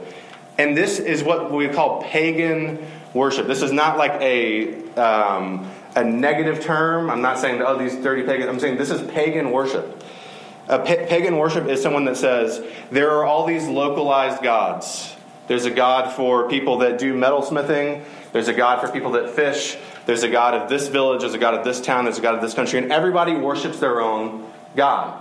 And 0.57 0.77
this 0.77 0.99
is 0.99 1.23
what 1.23 1.51
we 1.51 1.67
call 1.67 2.01
pagan 2.03 2.85
worship. 3.13 3.47
This 3.47 3.61
is 3.61 3.71
not 3.71 3.97
like 3.97 4.13
a. 4.21 4.83
Um, 4.93 5.69
a 5.95 6.03
negative 6.03 6.61
term. 6.61 7.09
I'm 7.09 7.21
not 7.21 7.39
saying, 7.39 7.61
oh, 7.61 7.77
these 7.77 7.95
dirty 7.95 8.23
pagans. 8.23 8.49
I'm 8.49 8.59
saying 8.59 8.77
this 8.77 8.89
is 8.89 9.01
pagan 9.11 9.51
worship. 9.51 10.03
A 10.67 10.79
pagan 10.79 11.37
worship 11.37 11.67
is 11.67 11.81
someone 11.81 12.05
that 12.05 12.17
says 12.17 12.63
there 12.89 13.11
are 13.11 13.25
all 13.25 13.45
these 13.45 13.67
localized 13.67 14.41
gods. 14.41 15.13
There's 15.47 15.65
a 15.65 15.71
god 15.71 16.15
for 16.15 16.47
people 16.47 16.77
that 16.79 16.97
do 16.97 17.13
metalsmithing. 17.13 18.03
There's 18.31 18.47
a 18.47 18.53
god 18.53 18.79
for 18.79 18.91
people 18.91 19.11
that 19.11 19.29
fish. 19.31 19.77
There's 20.05 20.23
a 20.23 20.29
god 20.29 20.53
of 20.53 20.69
this 20.69 20.87
village. 20.87 21.21
There's 21.21 21.33
a 21.33 21.37
god 21.37 21.53
of 21.53 21.65
this 21.65 21.81
town. 21.81 22.05
There's 22.05 22.17
a 22.17 22.21
god 22.21 22.35
of 22.35 22.41
this 22.41 22.53
country. 22.53 22.79
And 22.79 22.91
everybody 22.91 23.35
worships 23.35 23.79
their 23.79 24.01
own 24.01 24.49
god. 24.75 25.19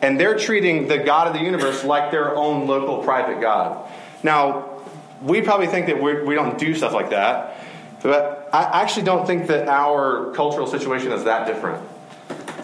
And 0.00 0.18
they're 0.18 0.38
treating 0.38 0.88
the 0.88 0.98
God 0.98 1.26
of 1.26 1.34
the 1.34 1.40
universe 1.40 1.84
like 1.84 2.10
their 2.10 2.34
own 2.34 2.66
local 2.66 3.02
private 3.02 3.40
God. 3.40 3.90
Now, 4.22 4.80
we 5.22 5.42
probably 5.42 5.66
think 5.66 5.86
that 5.86 6.00
we're, 6.00 6.24
we 6.24 6.34
do 6.34 6.42
not 6.42 6.58
do 6.58 6.74
stuff 6.74 6.92
like 6.92 7.10
that. 7.10 7.60
But 8.02 8.48
I 8.52 8.82
actually 8.82 9.02
don't 9.02 9.26
think 9.26 9.48
that 9.48 9.68
our 9.68 10.32
cultural 10.32 10.66
situation 10.66 11.12
is 11.12 11.24
that 11.24 11.46
different. 11.46 11.86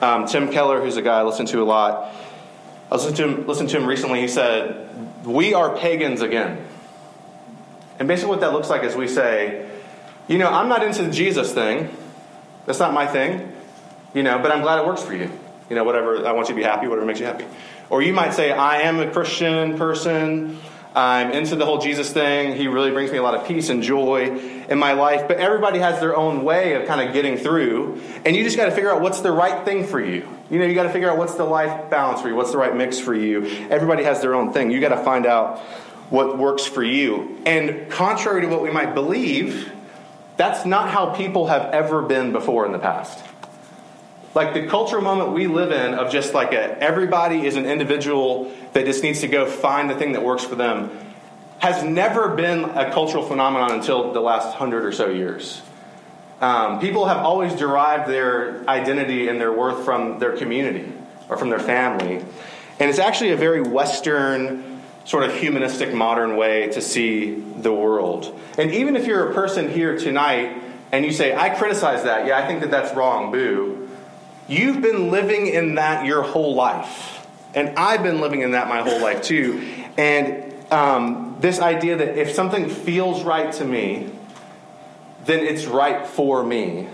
Um, 0.05 0.27
Tim 0.27 0.53
Keller, 0.53 0.83
who's 0.83 0.99
a 0.99 1.03
guy 1.03 1.21
I 1.21 1.23
listen 1.23 1.47
to 1.47 1.63
a 1.63 1.65
lot, 1.65 2.15
I 2.91 2.97
listened 2.97 3.17
to 3.17 3.25
him, 3.25 3.47
listened 3.47 3.71
to 3.71 3.79
him 3.79 3.87
recently. 3.87 4.21
He 4.21 4.29
said, 4.29 5.25
We 5.25 5.55
are 5.55 5.75
pagans 5.79 6.21
again. 6.21 6.63
And 7.99 8.07
basically, 8.07 8.31
what 8.31 8.41
that 8.41 8.53
looks 8.53 8.69
like 8.69 8.83
is 8.83 8.95
we 8.95 9.09
say, 9.09 9.67
You 10.29 10.37
know, 10.37 10.51
I'm 10.51 10.69
not 10.69 10.83
into 10.83 11.03
the 11.05 11.11
Jesus 11.11 11.55
thing. 11.55 11.89
That's 12.67 12.79
not 12.79 12.93
my 12.93 13.07
thing. 13.07 13.51
You 14.13 14.23
know, 14.23 14.39
but 14.41 14.53
I'm 14.53 14.61
glad 14.61 14.79
it 14.79 14.87
works 14.87 15.03
for 15.03 15.15
you. 15.15 15.31
You 15.71 15.77
know, 15.77 15.85
whatever, 15.85 16.27
I 16.27 16.33
want 16.33 16.49
you 16.49 16.55
to 16.55 16.61
be 16.61 16.65
happy, 16.65 16.87
whatever 16.87 17.07
makes 17.07 17.21
you 17.21 17.27
happy. 17.27 17.47
Or 17.89 18.03
you 18.03 18.13
might 18.13 18.35
say, 18.35 18.53
I 18.53 18.83
am 18.83 19.01
a 19.01 19.11
Christian 19.11 19.79
person. 19.79 20.61
I'm 20.95 21.33
into 21.33 21.57
the 21.57 21.67
whole 21.67 21.79
Jesus 21.79 22.13
thing. 22.13 22.55
He 22.55 22.69
really 22.69 22.93
brings 22.93 23.11
me 23.11 23.19
a 23.19 23.23
lot 23.23 23.35
of 23.35 23.49
peace 23.49 23.69
and 23.69 23.83
joy 23.83 24.39
in 24.69 24.79
my 24.79 24.93
life. 24.93 25.27
But 25.27 25.39
everybody 25.39 25.81
has 25.81 25.99
their 25.99 26.17
own 26.17 26.45
way 26.45 26.75
of 26.75 26.87
kind 26.87 27.07
of 27.07 27.13
getting 27.13 27.37
through. 27.37 28.01
And 28.25 28.37
you 28.37 28.45
just 28.45 28.57
got 28.57 28.67
to 28.67 28.71
figure 28.71 28.93
out 28.93 29.01
what's 29.01 29.21
the 29.21 29.33
right 29.33 29.65
thing 29.65 29.87
for 29.87 30.01
you. 30.01 30.29
You 30.51 30.61
know, 30.61 30.67
you 30.67 30.75
got 30.75 30.85
to 30.85 30.91
figure 30.91 31.11
out 31.11 31.19
what's 31.19 31.35
the 31.35 31.45
life 31.45 31.91
balance 31.91 32.21
for 32.21 32.29
you, 32.29 32.37
what's 32.37 32.53
the 32.53 32.59
right 32.59 32.77
mix 32.77 33.01
for 33.01 33.15
you. 33.15 33.47
Everybody 33.71 34.05
has 34.05 34.21
their 34.21 34.35
own 34.35 34.53
thing. 34.53 34.71
You 34.71 34.81
got 34.81 34.91
to 34.91 35.03
find 35.03 35.27
out 35.27 35.59
what 36.11 36.39
works 36.39 36.65
for 36.65 36.85
you. 36.85 37.39
And 37.45 37.91
contrary 37.91 38.43
to 38.43 38.47
what 38.47 38.63
we 38.63 38.71
might 38.71 38.95
believe, 38.95 39.73
that's 40.37 40.65
not 40.65 40.91
how 40.91 41.15
people 41.15 41.49
have 41.49 41.73
ever 41.75 42.03
been 42.03 42.33
before 42.33 42.67
in 42.67 42.73
the 42.73 42.79
past. 42.79 43.25
Like 44.35 44.53
the 44.53 44.67
cultural 44.67 45.01
moment 45.01 45.33
we 45.33 45.47
live 45.47 45.71
in 45.71 45.95
of 45.95 46.11
just 46.11 46.35
like 46.35 46.53
a, 46.53 46.79
everybody 46.83 47.47
is 47.47 47.55
an 47.57 47.67
individual 47.67 48.53
that 48.75 48.85
just 48.85 49.03
needs 49.03 49.21
to 49.23 49.29
go 49.29 49.47
find 49.47 49.89
the 49.89 49.95
thing 49.95 50.13
that 50.13 50.23
works 50.23 50.45
for 50.45 50.55
them 50.55 50.91
has 51.61 51.83
never 51.83 52.35
been 52.35 52.65
a 52.65 52.93
cultural 52.93 53.27
phenomenon 53.27 53.73
until 53.73 54.13
the 54.13 54.21
last 54.21 54.55
hundred 54.55 54.85
or 54.85 54.93
so 54.93 55.09
years. 55.09 55.63
Um, 56.41 56.79
people 56.81 57.07
have 57.07 57.19
always 57.19 57.55
derived 57.55 58.11
their 58.11 58.69
identity 58.69 59.29
and 59.29 59.41
their 59.41 59.53
worth 59.53 59.85
from 59.85 60.19
their 60.19 60.37
community, 60.37 60.93
or 61.31 61.39
from 61.39 61.49
their 61.49 61.61
family. 61.61 62.17
And 62.81 62.91
it's 62.91 62.99
actually 62.99 63.31
a 63.31 63.37
very 63.37 63.63
Western, 63.63 64.83
sort 65.05 65.23
of 65.23 65.35
humanistic, 65.35 65.95
modern 65.95 66.37
way 66.37 66.69
to 66.73 66.83
see 66.83 67.35
the 67.35 67.73
world. 67.73 68.39
And 68.59 68.73
even 68.73 68.97
if 68.97 69.07
you're 69.07 69.31
a 69.31 69.35
person 69.35 69.71
here 69.71 69.97
tonight 69.97 70.61
and 70.93 71.05
you 71.05 71.13
say, 71.13 71.35
I 71.35 71.51
criticize 71.51 72.03
that, 72.03 72.27
yeah, 72.27 72.37
I 72.37 72.47
think 72.47 72.61
that 72.61 72.71
that's 72.71 72.95
wrong, 72.95 73.31
boo, 73.31 73.89
you've 74.49 74.83
been 74.83 75.11
living 75.11 75.47
in 75.47 75.77
that 75.77 76.05
your 76.05 76.23
whole 76.23 76.55
life. 76.55 77.14
And 77.55 77.79
I've 77.79 78.03
been 78.03 78.21
living 78.21 78.43
in 78.43 78.53
that 78.53 78.69
my 78.69 78.83
whole 78.83 79.01
life 79.01 79.23
too. 79.23 79.63
And 79.97 80.55
um, 80.73 81.37
this 81.41 81.61
idea 81.61 81.97
that 81.97 82.19
if 82.19 82.33
something 82.33 82.69
feels 82.69 83.23
right 83.23 83.53
to 83.55 83.65
me, 83.65 84.11
then 85.25 85.41
it's 85.41 85.67
right 85.67 86.07
for 86.07 86.43
me. 86.43 86.89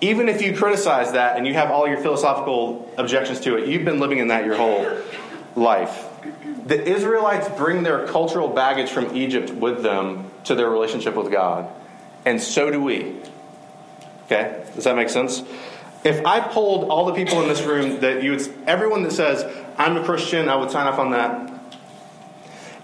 Even 0.00 0.28
if 0.28 0.42
you 0.42 0.56
criticize 0.56 1.12
that 1.12 1.36
and 1.36 1.46
you 1.46 1.54
have 1.54 1.70
all 1.70 1.86
your 1.86 1.98
philosophical 1.98 2.90
objections 2.96 3.40
to 3.40 3.56
it, 3.56 3.68
you've 3.68 3.84
been 3.84 4.00
living 4.00 4.18
in 4.18 4.28
that 4.28 4.44
your 4.44 4.56
whole 4.56 4.86
life. 5.54 6.06
The 6.66 6.82
Israelites 6.82 7.48
bring 7.56 7.82
their 7.82 8.06
cultural 8.06 8.48
baggage 8.48 8.90
from 8.90 9.16
Egypt 9.16 9.50
with 9.50 9.82
them 9.82 10.30
to 10.44 10.54
their 10.54 10.70
relationship 10.70 11.14
with 11.14 11.30
God. 11.30 11.68
And 12.24 12.40
so 12.40 12.70
do 12.70 12.82
we. 12.82 13.16
Okay? 14.24 14.64
Does 14.74 14.84
that 14.84 14.96
make 14.96 15.10
sense? 15.10 15.42
If 16.02 16.24
I 16.24 16.40
polled 16.40 16.88
all 16.88 17.06
the 17.06 17.12
people 17.12 17.42
in 17.42 17.48
this 17.48 17.62
room 17.62 18.00
that 18.00 18.22
you 18.22 18.32
would, 18.32 18.48
everyone 18.66 19.02
that 19.02 19.12
says, 19.12 19.44
I'm 19.80 19.96
a 19.96 20.04
Christian, 20.04 20.50
I 20.50 20.56
would 20.56 20.70
sign 20.70 20.86
off 20.86 20.98
on 20.98 21.12
that. 21.12 21.50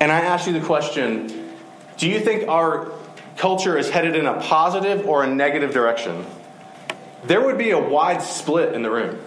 And 0.00 0.10
I 0.10 0.20
ask 0.20 0.46
you 0.46 0.54
the 0.54 0.64
question 0.64 1.52
do 1.98 2.08
you 2.08 2.20
think 2.20 2.48
our 2.48 2.90
culture 3.36 3.76
is 3.76 3.90
headed 3.90 4.16
in 4.16 4.24
a 4.24 4.40
positive 4.40 5.06
or 5.06 5.22
a 5.22 5.26
negative 5.26 5.74
direction? 5.74 6.24
There 7.24 7.44
would 7.44 7.58
be 7.58 7.70
a 7.70 7.78
wide 7.78 8.22
split 8.22 8.72
in 8.74 8.82
the 8.82 8.90
room. 8.90 9.18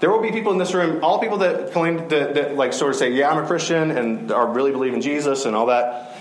There 0.00 0.10
will 0.10 0.22
be 0.22 0.32
people 0.32 0.50
in 0.50 0.58
this 0.58 0.74
room, 0.74 1.04
all 1.04 1.20
people 1.20 1.38
that 1.38 1.72
claim 1.72 2.08
that, 2.08 2.34
that 2.34 2.56
like 2.56 2.72
sort 2.72 2.90
of 2.90 2.96
say, 2.96 3.10
"Yeah, 3.10 3.30
I'm 3.30 3.42
a 3.42 3.46
Christian," 3.46 3.92
and 3.92 4.32
are 4.32 4.46
really 4.46 4.72
believe 4.72 4.92
in 4.92 5.02
Jesus 5.02 5.44
and 5.44 5.54
all 5.54 5.66
that. 5.66 6.16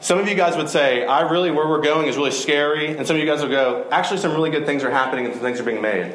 Some 0.00 0.20
of 0.20 0.28
you 0.28 0.36
guys 0.36 0.56
would 0.56 0.68
say, 0.68 1.04
"I 1.04 1.28
really 1.28 1.50
where 1.50 1.68
we're 1.68 1.82
going 1.82 2.06
is 2.06 2.16
really 2.16 2.30
scary," 2.30 2.96
and 2.96 3.04
some 3.04 3.16
of 3.16 3.20
you 3.20 3.28
guys 3.28 3.42
would 3.42 3.50
go, 3.50 3.84
"Actually, 3.90 4.18
some 4.18 4.32
really 4.32 4.50
good 4.50 4.64
things 4.64 4.84
are 4.84 4.90
happening 4.90 5.24
and 5.24 5.34
some 5.34 5.42
things 5.42 5.58
are 5.58 5.64
being 5.64 5.82
made." 5.82 6.14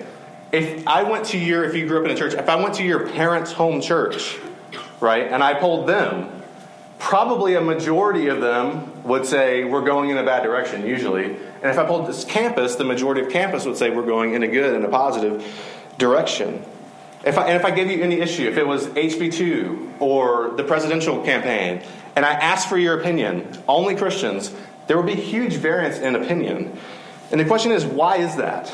If 0.51 0.85
I 0.85 1.03
went 1.03 1.27
to 1.27 1.37
your, 1.37 1.63
if 1.63 1.75
you 1.75 1.87
grew 1.87 1.99
up 1.99 2.05
in 2.05 2.11
a 2.11 2.15
church, 2.15 2.33
if 2.33 2.49
I 2.49 2.55
went 2.55 2.75
to 2.75 2.83
your 2.83 3.07
parents' 3.07 3.53
home 3.53 3.81
church, 3.81 4.37
right, 4.99 5.31
and 5.31 5.41
I 5.41 5.53
polled 5.53 5.87
them, 5.87 6.29
probably 6.99 7.55
a 7.55 7.61
majority 7.61 8.27
of 8.27 8.41
them 8.41 9.03
would 9.03 9.25
say 9.25 9.63
we're 9.63 9.83
going 9.83 10.09
in 10.09 10.17
a 10.17 10.23
bad 10.23 10.43
direction. 10.43 10.85
Usually, 10.85 11.25
and 11.25 11.65
if 11.65 11.77
I 11.77 11.85
polled 11.85 12.07
this 12.07 12.25
campus, 12.25 12.75
the 12.75 12.83
majority 12.83 13.21
of 13.21 13.29
campus 13.29 13.65
would 13.65 13.77
say 13.77 13.91
we're 13.91 14.05
going 14.05 14.33
in 14.33 14.43
a 14.43 14.47
good 14.47 14.75
and 14.75 14.83
a 14.83 14.89
positive 14.89 15.45
direction. 15.97 16.63
If 17.23 17.37
I, 17.37 17.47
and 17.47 17.55
if 17.55 17.63
I 17.63 17.71
gave 17.71 17.89
you 17.89 18.01
any 18.01 18.19
issue, 18.19 18.47
if 18.47 18.57
it 18.57 18.67
was 18.67 18.87
HB2 18.87 20.01
or 20.01 20.51
the 20.57 20.63
presidential 20.63 21.23
campaign, 21.23 21.81
and 22.15 22.25
I 22.25 22.33
asked 22.33 22.67
for 22.67 22.77
your 22.77 22.99
opinion, 22.99 23.47
only 23.67 23.95
Christians, 23.95 24.53
there 24.87 24.97
would 24.97 25.05
be 25.05 25.15
huge 25.15 25.53
variance 25.53 25.99
in 25.99 26.15
opinion. 26.15 26.77
And 27.31 27.39
the 27.39 27.45
question 27.45 27.71
is, 27.71 27.85
why 27.85 28.17
is 28.17 28.35
that? 28.35 28.73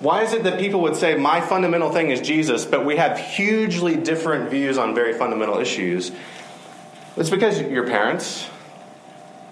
Why 0.00 0.22
is 0.22 0.32
it 0.32 0.44
that 0.44 0.60
people 0.60 0.82
would 0.82 0.94
say, 0.94 1.16
my 1.16 1.40
fundamental 1.40 1.90
thing 1.90 2.10
is 2.10 2.20
Jesus, 2.20 2.64
but 2.64 2.84
we 2.84 2.96
have 2.96 3.18
hugely 3.18 3.96
different 3.96 4.48
views 4.48 4.78
on 4.78 4.94
very 4.94 5.12
fundamental 5.12 5.58
issues? 5.58 6.12
It's 7.16 7.30
because 7.30 7.60
your 7.60 7.84
parents, 7.84 8.48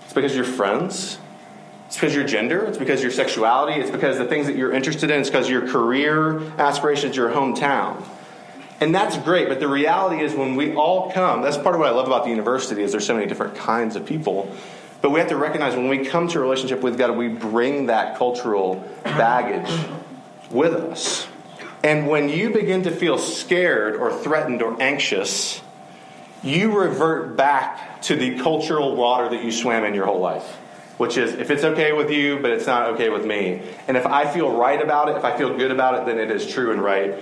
it's 0.05 0.13
because 0.13 0.37
your 0.37 0.45
friends, 0.45 1.19
it's 1.87 1.97
because 1.97 2.15
your 2.15 2.25
gender, 2.25 2.65
it's 2.65 2.79
because 2.79 3.03
your 3.03 3.11
sexuality, 3.11 3.81
it's 3.81 3.91
because 3.91 4.19
the 4.19 4.25
things 4.25 4.47
that 4.47 4.55
you're 4.55 4.73
interested 4.73 5.11
in, 5.11 5.21
it's 5.21 5.31
because 5.31 5.51
your 5.51 5.67
career 5.67 6.41
aspirations, 6.59 7.17
your 7.17 7.31
hometown. 7.31 8.05
And 8.81 8.95
that's 8.95 9.19
great, 9.19 9.49
but 9.49 9.59
the 9.59 9.67
reality 9.67 10.23
is 10.23 10.33
when 10.33 10.55
we 10.55 10.75
all 10.75 11.11
come, 11.11 11.43
that's 11.43 11.57
part 11.57 11.75
of 11.75 11.81
what 11.81 11.89
I 11.89 11.93
love 11.93 12.07
about 12.07 12.23
the 12.23 12.31
university 12.31 12.85
is 12.85 12.93
there's 12.93 13.07
so 13.07 13.15
many 13.15 13.27
different 13.27 13.57
kinds 13.57 13.97
of 13.97 14.07
people. 14.07 14.55
But 15.03 15.11
we 15.11 15.19
have 15.19 15.29
to 15.31 15.37
recognize 15.37 15.75
when 15.75 15.89
we 15.89 16.05
come 16.05 16.29
to 16.29 16.39
a 16.39 16.43
relationship 16.43 16.83
with 16.83 16.97
God, 16.97 17.17
we 17.17 17.29
bring 17.29 17.87
that 17.87 18.17
cultural 18.17 18.89
baggage 19.03 19.71
with 20.51 20.75
us. 20.75 21.27
And 21.83 22.09
when 22.09 22.29
you 22.29 22.51
begin 22.51 22.83
to 22.85 22.91
feel 22.91 23.19
scared 23.19 23.97
or 23.97 24.13
threatened 24.13 24.63
or 24.63 24.81
anxious, 24.81 25.61
you 26.43 26.79
revert 26.79 27.37
back 27.37 28.03
to 28.03 28.17
the 28.17 28.39
cultural 28.39 28.97
water 28.97 29.29
that 29.29 29.45
you 29.45 29.53
swam 29.53 29.85
in 29.85 29.95
your 29.95 30.07
whole 30.07 30.21
life 30.21 30.57
which 30.97 31.17
is 31.17 31.35
if 31.35 31.51
it's 31.51 31.65
okay 31.65 31.93
with 31.93 32.11
you, 32.11 32.39
but 32.39 32.51
it's 32.51 32.67
not 32.67 32.95
okay 32.95 33.11
with 33.11 33.25
me. 33.25 33.63
And 33.87 33.97
if 33.97 34.07
I 34.07 34.27
feel 34.27 34.57
right 34.57 34.81
about 34.81 35.09
it, 35.09 35.17
if 35.17 35.25
I 35.25 35.37
feel 35.37 35.57
good 35.57 35.71
about 35.71 36.01
it, 36.01 36.07
then 36.07 36.19
it 36.19 36.31
is 36.31 36.47
true 36.47 36.73
and 36.73 36.83
right 36.83 37.19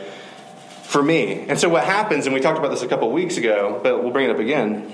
for 0.83 1.03
me. 1.03 1.47
And 1.49 1.59
so 1.59 1.69
what 1.69 1.85
happens, 1.85 2.27
and 2.27 2.35
we 2.35 2.41
talked 2.41 2.59
about 2.59 2.71
this 2.71 2.83
a 2.83 2.89
couple 2.89 3.11
weeks 3.11 3.37
ago, 3.37 3.81
but 3.83 4.03
we'll 4.03 4.13
bring 4.13 4.29
it 4.29 4.33
up 4.33 4.39
again. 4.39 4.93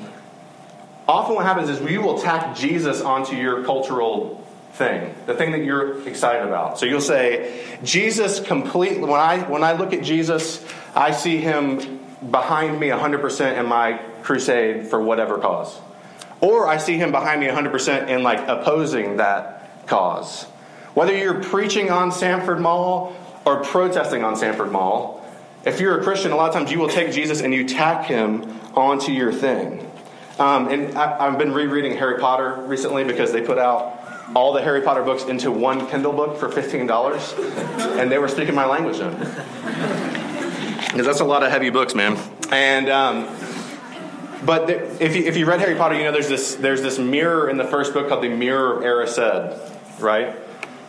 Often 1.06 1.34
what 1.34 1.44
happens 1.44 1.68
is 1.68 1.80
we 1.80 1.99
will 1.99 2.20
tack 2.20 2.56
Jesus 2.56 3.00
onto 3.00 3.37
your 3.37 3.64
cultural 3.64 4.46
thing, 4.80 5.14
the 5.26 5.34
thing 5.34 5.52
that 5.52 5.62
you're 5.62 6.08
excited 6.08 6.49
about. 6.49 6.78
So 6.78 6.87
you'll 6.87 7.02
say, 7.02 7.78
Jesus 7.84 8.40
completely 8.40 9.00
when 9.00 9.20
I 9.20 9.38
when 9.40 9.62
I 9.62 9.72
look 9.75 9.92
at 9.92 10.02
Jesus, 10.02 10.64
I 10.94 11.10
see 11.12 11.37
him 11.37 12.00
behind 12.30 12.80
me 12.80 12.88
100% 12.88 13.58
in 13.58 13.66
my 13.66 14.00
crusade 14.22 14.88
for 14.88 15.00
whatever 15.00 15.38
cause. 15.38 15.78
Or 16.40 16.66
I 16.66 16.78
see 16.78 16.96
him 16.96 17.12
behind 17.12 17.40
me 17.40 17.46
100% 17.46 18.08
in 18.08 18.22
like 18.22 18.40
opposing 18.49 19.18
that 19.18 19.87
cause. 19.87 20.44
Whether 20.94 21.16
you're 21.16 21.42
preaching 21.42 21.90
on 21.90 22.10
Sanford 22.10 22.60
Mall 22.60 23.14
or 23.44 23.62
protesting 23.62 24.25
on 24.25 24.34
Sanford 24.37 24.72
Mall, 24.72 25.22
if 25.64 25.78
you're 25.78 26.00
a 26.00 26.02
Christian, 26.02 26.32
a 26.32 26.37
lot 26.37 26.49
of 26.49 26.54
times 26.54 26.72
you 26.72 26.78
will 26.78 26.88
take 26.88 27.12
Jesus 27.12 27.42
and 27.42 27.52
you 27.52 27.68
tack 27.68 28.06
him 28.06 28.58
onto 28.75 29.12
your 29.12 29.32
thing. 29.32 29.87
Um, 30.38 30.68
and 30.68 30.96
I, 30.96 31.30
have 31.30 31.38
been 31.38 31.52
rereading 31.52 31.99
Harry 31.99 32.18
Potter 32.18 32.62
recently 32.62 33.04
because 33.04 33.30
they 33.30 33.42
put 33.42 33.58
out 33.58 34.00
all 34.34 34.52
the 34.52 34.62
Harry 34.62 34.82
Potter 34.82 35.02
books 35.02 35.25
into 35.25 35.50
one 35.50 35.88
Kindle 35.88 36.12
book 36.12 36.38
for 36.38 36.49
$15, 36.49 37.99
and 37.99 38.10
they 38.10 38.18
were 38.18 38.28
speaking 38.28 38.54
my 38.54 38.66
language 38.66 38.99
then. 38.99 39.18
Because 40.90 41.06
that's 41.06 41.20
a 41.20 41.25
lot 41.25 41.42
of 41.42 41.50
heavy 41.50 41.70
books, 41.70 41.94
man. 41.94 42.18
And 42.50 42.88
um, 42.88 43.28
but 44.44 44.66
there, 44.66 44.84
if 45.00 45.14
you, 45.14 45.25
if 45.25 45.37
you 45.37 45.46
read 45.46 45.60
Harry 45.60 45.76
Potter, 45.76 45.96
you 45.96 46.04
know 46.04 46.12
there's 46.12 46.28
this 46.28 46.56
there's 46.56 46.82
this 46.82 46.99
mirror 46.99 47.49
in 47.49 47.56
the 47.56 47.64
first 47.64 47.92
book 47.92 48.08
called 48.08 48.25
the 48.25 48.28
Mirror 48.28 48.78
of 48.78 48.82
Erised, 48.82 50.00
right? 50.00 50.37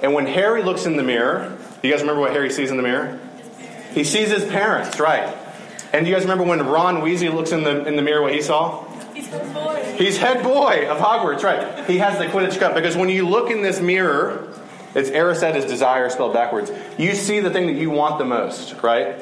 And 0.01 0.13
when 0.13 0.25
Harry 0.25 0.63
looks 0.63 0.85
in 0.85 0.95
the 0.95 1.03
mirror, 1.03 1.57
you 1.83 1.91
guys 1.91 2.01
remember 2.01 2.21
what 2.21 2.31
Harry 2.31 2.49
sees 2.49 2.71
in 2.71 2.77
the 2.77 2.83
mirror? 2.83 3.19
He 3.93 4.03
sees 4.03 4.31
his 4.31 4.45
parents, 4.45 4.99
right? 4.99 5.35
And 5.93 6.05
do 6.05 6.09
you 6.09 6.15
guys 6.15 6.23
remember 6.23 6.45
when 6.45 6.65
Ron 6.65 7.01
Weasley 7.01 7.31
looks 7.33 7.51
in 7.51 7.63
the 7.63 7.85
in 7.85 7.95
the 7.95 8.01
mirror 8.01 8.21
what 8.21 8.33
he 8.33 8.41
saw? 8.41 8.85
Head 9.31 9.53
boy. 9.53 9.80
He's 9.97 10.17
head 10.17 10.43
boy 10.43 10.87
of 10.89 10.97
Hogwarts, 10.97 11.43
right? 11.43 11.85
He 11.85 11.97
has 11.99 12.17
the 12.17 12.25
Quidditch 12.25 12.59
cup 12.59 12.73
because 12.75 12.95
when 12.95 13.09
you 13.09 13.27
look 13.27 13.49
in 13.51 13.61
this 13.61 13.79
mirror, 13.79 14.53
it's 14.93 15.09
Erised 15.09 15.55
is 15.55 15.65
desire 15.65 16.09
spelled 16.09 16.33
backwards. 16.33 16.71
You 16.97 17.13
see 17.13 17.39
the 17.39 17.49
thing 17.49 17.67
that 17.67 17.75
you 17.75 17.89
want 17.89 18.17
the 18.17 18.25
most, 18.25 18.81
right? 18.83 19.15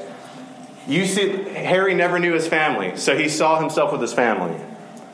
You 0.88 1.06
see, 1.06 1.44
Harry 1.50 1.94
never 1.94 2.18
knew 2.20 2.34
his 2.34 2.48
family, 2.48 2.98
so 2.98 3.16
he 3.16 3.30
saw 3.30 3.60
himself 3.60 3.92
with 3.92 4.02
his 4.02 4.14
family. 4.14 4.60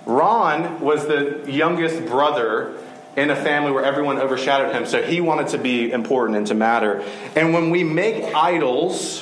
Ron 0.06 0.80
was 0.80 1.08
the 1.08 1.44
youngest 1.52 2.06
brother 2.06 2.78
in 3.18 3.30
a 3.30 3.36
family 3.36 3.72
where 3.72 3.84
everyone 3.84 4.18
overshadowed 4.18 4.74
him, 4.74 4.86
so 4.86 5.02
he 5.02 5.20
wanted 5.20 5.50
to 5.50 5.58
be 5.58 5.92
important 5.92 6.38
and 6.38 6.48
to 6.48 6.54
matter. 6.54 7.04
And 7.36 7.54
when 7.54 7.70
we 7.70 7.84
make 7.84 8.24
idols, 8.34 9.22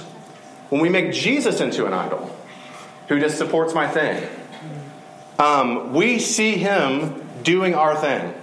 when 0.70 0.82
we 0.82 0.90
make 0.90 1.14
Jesus 1.14 1.62
into 1.62 1.86
an 1.86 1.94
idol, 1.94 2.36
who 3.08 3.20
just 3.20 3.38
supports 3.38 3.74
my 3.74 3.88
thing, 3.88 4.28
um, 5.40 5.94
we 5.94 6.20
see 6.20 6.58
him 6.58 7.22
doing 7.44 7.76
our 7.76 7.96
thing. 7.96 8.34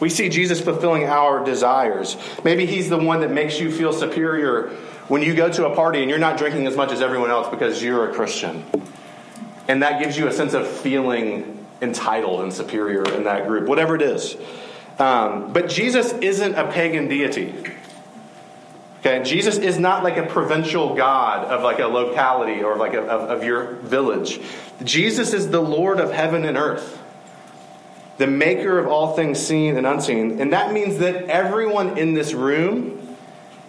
We 0.00 0.08
see 0.08 0.28
Jesus 0.28 0.60
fulfilling 0.60 1.04
our 1.04 1.44
desires. 1.44 2.16
Maybe 2.42 2.66
he's 2.66 2.88
the 2.88 2.98
one 2.98 3.20
that 3.20 3.30
makes 3.30 3.60
you 3.60 3.70
feel 3.70 3.92
superior 3.92 4.70
when 5.08 5.22
you 5.22 5.34
go 5.34 5.48
to 5.50 5.66
a 5.66 5.74
party 5.76 6.00
and 6.00 6.10
you're 6.10 6.18
not 6.18 6.38
drinking 6.38 6.66
as 6.66 6.76
much 6.76 6.90
as 6.90 7.00
everyone 7.00 7.30
else 7.30 7.48
because 7.48 7.82
you're 7.82 8.10
a 8.10 8.14
Christian. 8.14 8.64
And 9.68 9.82
that 9.82 10.02
gives 10.02 10.18
you 10.18 10.26
a 10.26 10.32
sense 10.32 10.54
of 10.54 10.66
feeling 10.66 11.64
entitled 11.80 12.40
and 12.42 12.52
superior 12.52 13.04
in 13.14 13.24
that 13.24 13.46
group, 13.46 13.68
whatever 13.68 13.94
it 13.94 14.02
is. 14.02 14.36
Um, 14.98 15.52
but 15.52 15.68
Jesus 15.68 16.12
isn't 16.12 16.54
a 16.54 16.70
pagan 16.70 17.08
deity. 17.08 17.54
Okay, 19.04 19.24
Jesus 19.24 19.58
is 19.58 19.80
not 19.80 20.04
like 20.04 20.16
a 20.16 20.26
provincial 20.26 20.94
god 20.94 21.46
of 21.46 21.64
like 21.64 21.80
a 21.80 21.88
locality 21.88 22.62
or 22.62 22.76
like 22.76 22.94
a, 22.94 23.00
of, 23.00 23.30
of 23.30 23.44
your 23.44 23.72
village. 23.72 24.40
Jesus 24.84 25.32
is 25.32 25.50
the 25.50 25.60
Lord 25.60 25.98
of 25.98 26.12
heaven 26.12 26.44
and 26.44 26.56
earth, 26.56 27.02
the 28.18 28.28
maker 28.28 28.78
of 28.78 28.86
all 28.86 29.16
things 29.16 29.44
seen 29.44 29.76
and 29.76 29.88
unseen. 29.88 30.40
And 30.40 30.52
that 30.52 30.72
means 30.72 30.98
that 30.98 31.24
everyone 31.24 31.98
in 31.98 32.14
this 32.14 32.32
room 32.32 33.16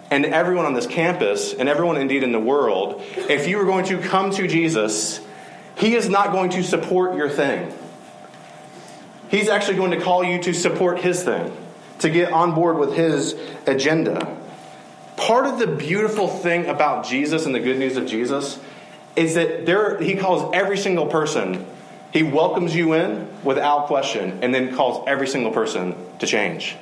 and 0.08 0.24
everyone 0.24 0.66
on 0.66 0.74
this 0.74 0.86
campus, 0.86 1.52
and 1.52 1.68
everyone 1.68 1.96
indeed 1.96 2.22
in 2.22 2.30
the 2.30 2.38
world, 2.38 3.02
if 3.16 3.48
you 3.48 3.58
are 3.58 3.64
going 3.64 3.86
to 3.86 3.98
come 3.98 4.30
to 4.30 4.46
Jesus, 4.46 5.20
He 5.76 5.96
is 5.96 6.08
not 6.08 6.30
going 6.30 6.50
to 6.50 6.62
support 6.62 7.16
your 7.16 7.28
thing. 7.28 7.72
He's 9.30 9.48
actually 9.48 9.78
going 9.78 9.90
to 9.90 10.00
call 10.00 10.22
you 10.22 10.40
to 10.42 10.52
support 10.52 11.00
His 11.00 11.24
thing, 11.24 11.52
to 12.00 12.10
get 12.10 12.32
on 12.32 12.54
board 12.54 12.78
with 12.78 12.94
His 12.94 13.34
agenda. 13.66 14.43
Part 15.16 15.46
of 15.46 15.58
the 15.58 15.66
beautiful 15.66 16.28
thing 16.28 16.66
about 16.66 17.06
Jesus 17.06 17.46
and 17.46 17.54
the 17.54 17.60
good 17.60 17.78
news 17.78 17.96
of 17.96 18.06
Jesus 18.06 18.58
is 19.16 19.34
that 19.34 19.66
there 19.66 20.00
he 20.00 20.16
calls 20.16 20.52
every 20.54 20.76
single 20.76 21.06
person 21.06 21.66
he 22.14 22.22
welcomes 22.22 22.74
you 22.74 22.94
in 22.94 23.28
without 23.42 23.88
question 23.88 24.38
and 24.42 24.54
then 24.54 24.74
calls 24.76 25.04
every 25.08 25.26
single 25.26 25.50
person 25.50 25.96
to 26.20 26.26
change. 26.26 26.76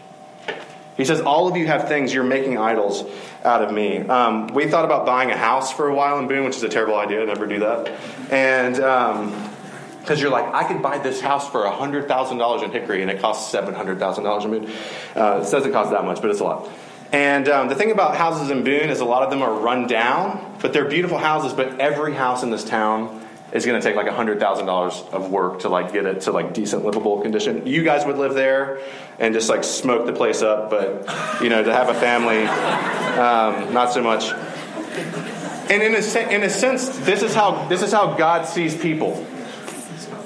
He 0.96 1.06
says, 1.06 1.22
All 1.22 1.48
of 1.48 1.56
you 1.56 1.66
have 1.66 1.88
things, 1.88 2.12
you're 2.12 2.22
making 2.22 2.58
idols 2.58 3.02
out 3.42 3.62
of 3.62 3.72
me. 3.72 3.98
Um, 3.98 4.48
we 4.48 4.68
thought 4.68 4.84
about 4.84 5.06
buying 5.06 5.30
a 5.30 5.36
house 5.36 5.72
for 5.72 5.88
a 5.88 5.94
while 5.94 6.18
in 6.18 6.28
Boone, 6.28 6.44
which 6.44 6.56
is 6.56 6.62
a 6.62 6.68
terrible 6.68 6.96
idea. 6.96 7.24
Never 7.24 7.46
do 7.46 7.60
that. 7.60 7.88
And 8.30 8.74
because 8.74 10.18
um, 10.18 10.18
you're 10.18 10.30
like, 10.30 10.52
I 10.52 10.64
could 10.64 10.82
buy 10.82 10.98
this 10.98 11.20
house 11.22 11.48
for 11.48 11.60
$100,000 11.62 12.62
in 12.62 12.70
Hickory 12.70 13.00
and 13.00 13.10
it 13.10 13.20
costs 13.20 13.54
$700,000 13.54 14.44
in 14.44 14.50
Boone. 14.50 14.70
Uh, 15.16 15.42
it 15.42 15.50
doesn't 15.50 15.72
cost 15.72 15.92
that 15.92 16.04
much, 16.04 16.20
but 16.20 16.30
it's 16.30 16.40
a 16.40 16.44
lot. 16.44 16.68
And 17.12 17.46
um, 17.48 17.68
the 17.68 17.74
thing 17.74 17.90
about 17.90 18.16
houses 18.16 18.50
in 18.50 18.64
Boone 18.64 18.88
is 18.88 19.00
a 19.00 19.04
lot 19.04 19.22
of 19.22 19.30
them 19.30 19.42
are 19.42 19.52
run 19.52 19.86
down, 19.86 20.56
but 20.62 20.72
they're 20.72 20.88
beautiful 20.88 21.18
houses, 21.18 21.52
but 21.52 21.78
every 21.78 22.14
house 22.14 22.42
in 22.42 22.50
this 22.50 22.64
town 22.64 23.22
is 23.52 23.66
going 23.66 23.78
to 23.78 23.86
take 23.86 23.96
like 23.96 24.06
$100,000 24.06 25.12
of 25.12 25.30
work 25.30 25.60
to 25.60 25.68
like 25.68 25.92
get 25.92 26.06
it 26.06 26.22
to 26.22 26.32
like 26.32 26.54
decent 26.54 26.84
livable 26.86 27.20
condition. 27.20 27.66
You 27.66 27.84
guys 27.84 28.06
would 28.06 28.16
live 28.16 28.32
there 28.32 28.80
and 29.18 29.34
just 29.34 29.50
like 29.50 29.62
smoke 29.62 30.06
the 30.06 30.14
place 30.14 30.40
up, 30.40 30.70
but 30.70 31.42
you 31.42 31.50
know, 31.50 31.62
to 31.62 31.72
have 31.72 31.90
a 31.90 31.94
family, 31.94 32.46
um, 33.18 33.74
not 33.74 33.92
so 33.92 34.02
much. 34.02 34.32
And 35.70 35.82
in 35.82 35.94
a, 35.94 36.34
in 36.34 36.42
a 36.42 36.50
sense, 36.50 36.88
this 37.00 37.22
is 37.22 37.34
how 37.34 37.66
this 37.68 37.82
is 37.82 37.92
how 37.92 38.14
God 38.14 38.46
sees 38.46 38.74
people. 38.74 39.26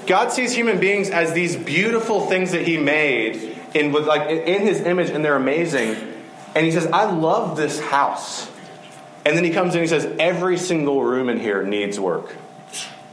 God 0.06 0.30
sees 0.30 0.54
human 0.54 0.78
beings 0.78 1.10
as 1.10 1.32
these 1.32 1.56
beautiful 1.56 2.26
things 2.26 2.52
that 2.52 2.66
He 2.66 2.78
made 2.78 3.56
in 3.74 3.90
with 3.92 4.06
like 4.06 4.30
in 4.30 4.62
His 4.62 4.80
image, 4.80 5.10
and 5.10 5.24
they're 5.24 5.36
amazing. 5.36 6.15
And 6.56 6.66
He 6.66 6.72
says, 6.72 6.88
"I 6.88 7.04
love 7.04 7.56
this 7.56 7.78
house." 7.78 8.50
And 9.25 9.36
then 9.36 9.44
He 9.44 9.50
comes 9.50 9.75
in 9.75 9.82
and 9.82 9.88
He 9.88 10.00
says, 10.00 10.12
"Every 10.18 10.58
single 10.58 11.04
room 11.04 11.28
in 11.28 11.38
here 11.38 11.62
needs 11.62 12.00
work." 12.00 12.34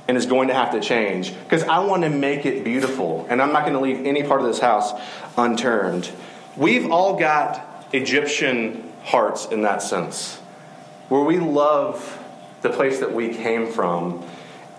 and 0.07 0.17
is 0.17 0.25
going 0.25 0.49
to 0.49 0.53
have 0.53 0.71
to 0.71 0.81
change 0.81 1.33
because 1.43 1.63
I 1.63 1.79
want 1.79 2.03
to 2.03 2.09
make 2.09 2.45
it 2.45 2.63
beautiful 2.63 3.25
and 3.29 3.41
I'm 3.41 3.53
not 3.53 3.61
going 3.61 3.73
to 3.73 3.79
leave 3.79 4.05
any 4.05 4.23
part 4.23 4.41
of 4.41 4.47
this 4.47 4.59
house 4.59 4.91
unturned. 5.37 6.09
We've 6.57 6.91
all 6.91 7.17
got 7.17 7.87
Egyptian 7.93 8.91
hearts 9.03 9.45
in 9.45 9.61
that 9.61 9.81
sense 9.81 10.39
where 11.09 11.21
we 11.21 11.39
love 11.39 12.19
the 12.61 12.69
place 12.69 12.99
that 12.99 13.13
we 13.13 13.33
came 13.33 13.67
from. 13.67 14.25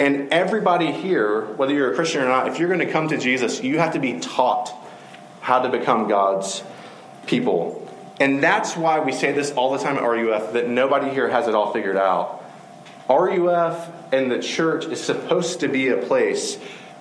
And 0.00 0.32
everybody 0.32 0.90
here, 0.90 1.42
whether 1.54 1.72
you're 1.72 1.92
a 1.92 1.94
Christian 1.94 2.22
or 2.22 2.28
not, 2.28 2.48
if 2.48 2.58
you're 2.58 2.68
going 2.68 2.80
to 2.80 2.90
come 2.90 3.08
to 3.08 3.18
Jesus, 3.18 3.62
you 3.62 3.78
have 3.78 3.92
to 3.92 4.00
be 4.00 4.18
taught 4.18 4.74
how 5.40 5.60
to 5.60 5.68
become 5.68 6.08
God's 6.08 6.64
people. 7.26 7.83
And 8.20 8.42
that's 8.42 8.76
why 8.76 9.00
we 9.00 9.12
say 9.12 9.32
this 9.32 9.50
all 9.52 9.72
the 9.72 9.78
time 9.78 9.96
at 9.96 10.02
RUF 10.02 10.52
that 10.52 10.68
nobody 10.68 11.10
here 11.10 11.28
has 11.28 11.48
it 11.48 11.54
all 11.54 11.72
figured 11.72 11.96
out. 11.96 12.44
RUF 13.08 13.90
and 14.12 14.30
the 14.30 14.38
church 14.38 14.86
is 14.86 15.02
supposed 15.02 15.60
to 15.60 15.68
be 15.68 15.88
a 15.88 15.96
place 15.96 16.56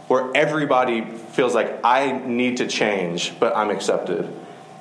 where 0.07 0.31
everybody 0.35 1.01
feels 1.01 1.53
like 1.53 1.83
I 1.83 2.11
need 2.11 2.57
to 2.57 2.67
change, 2.67 3.39
but 3.39 3.55
I'm 3.55 3.69
accepted 3.69 4.27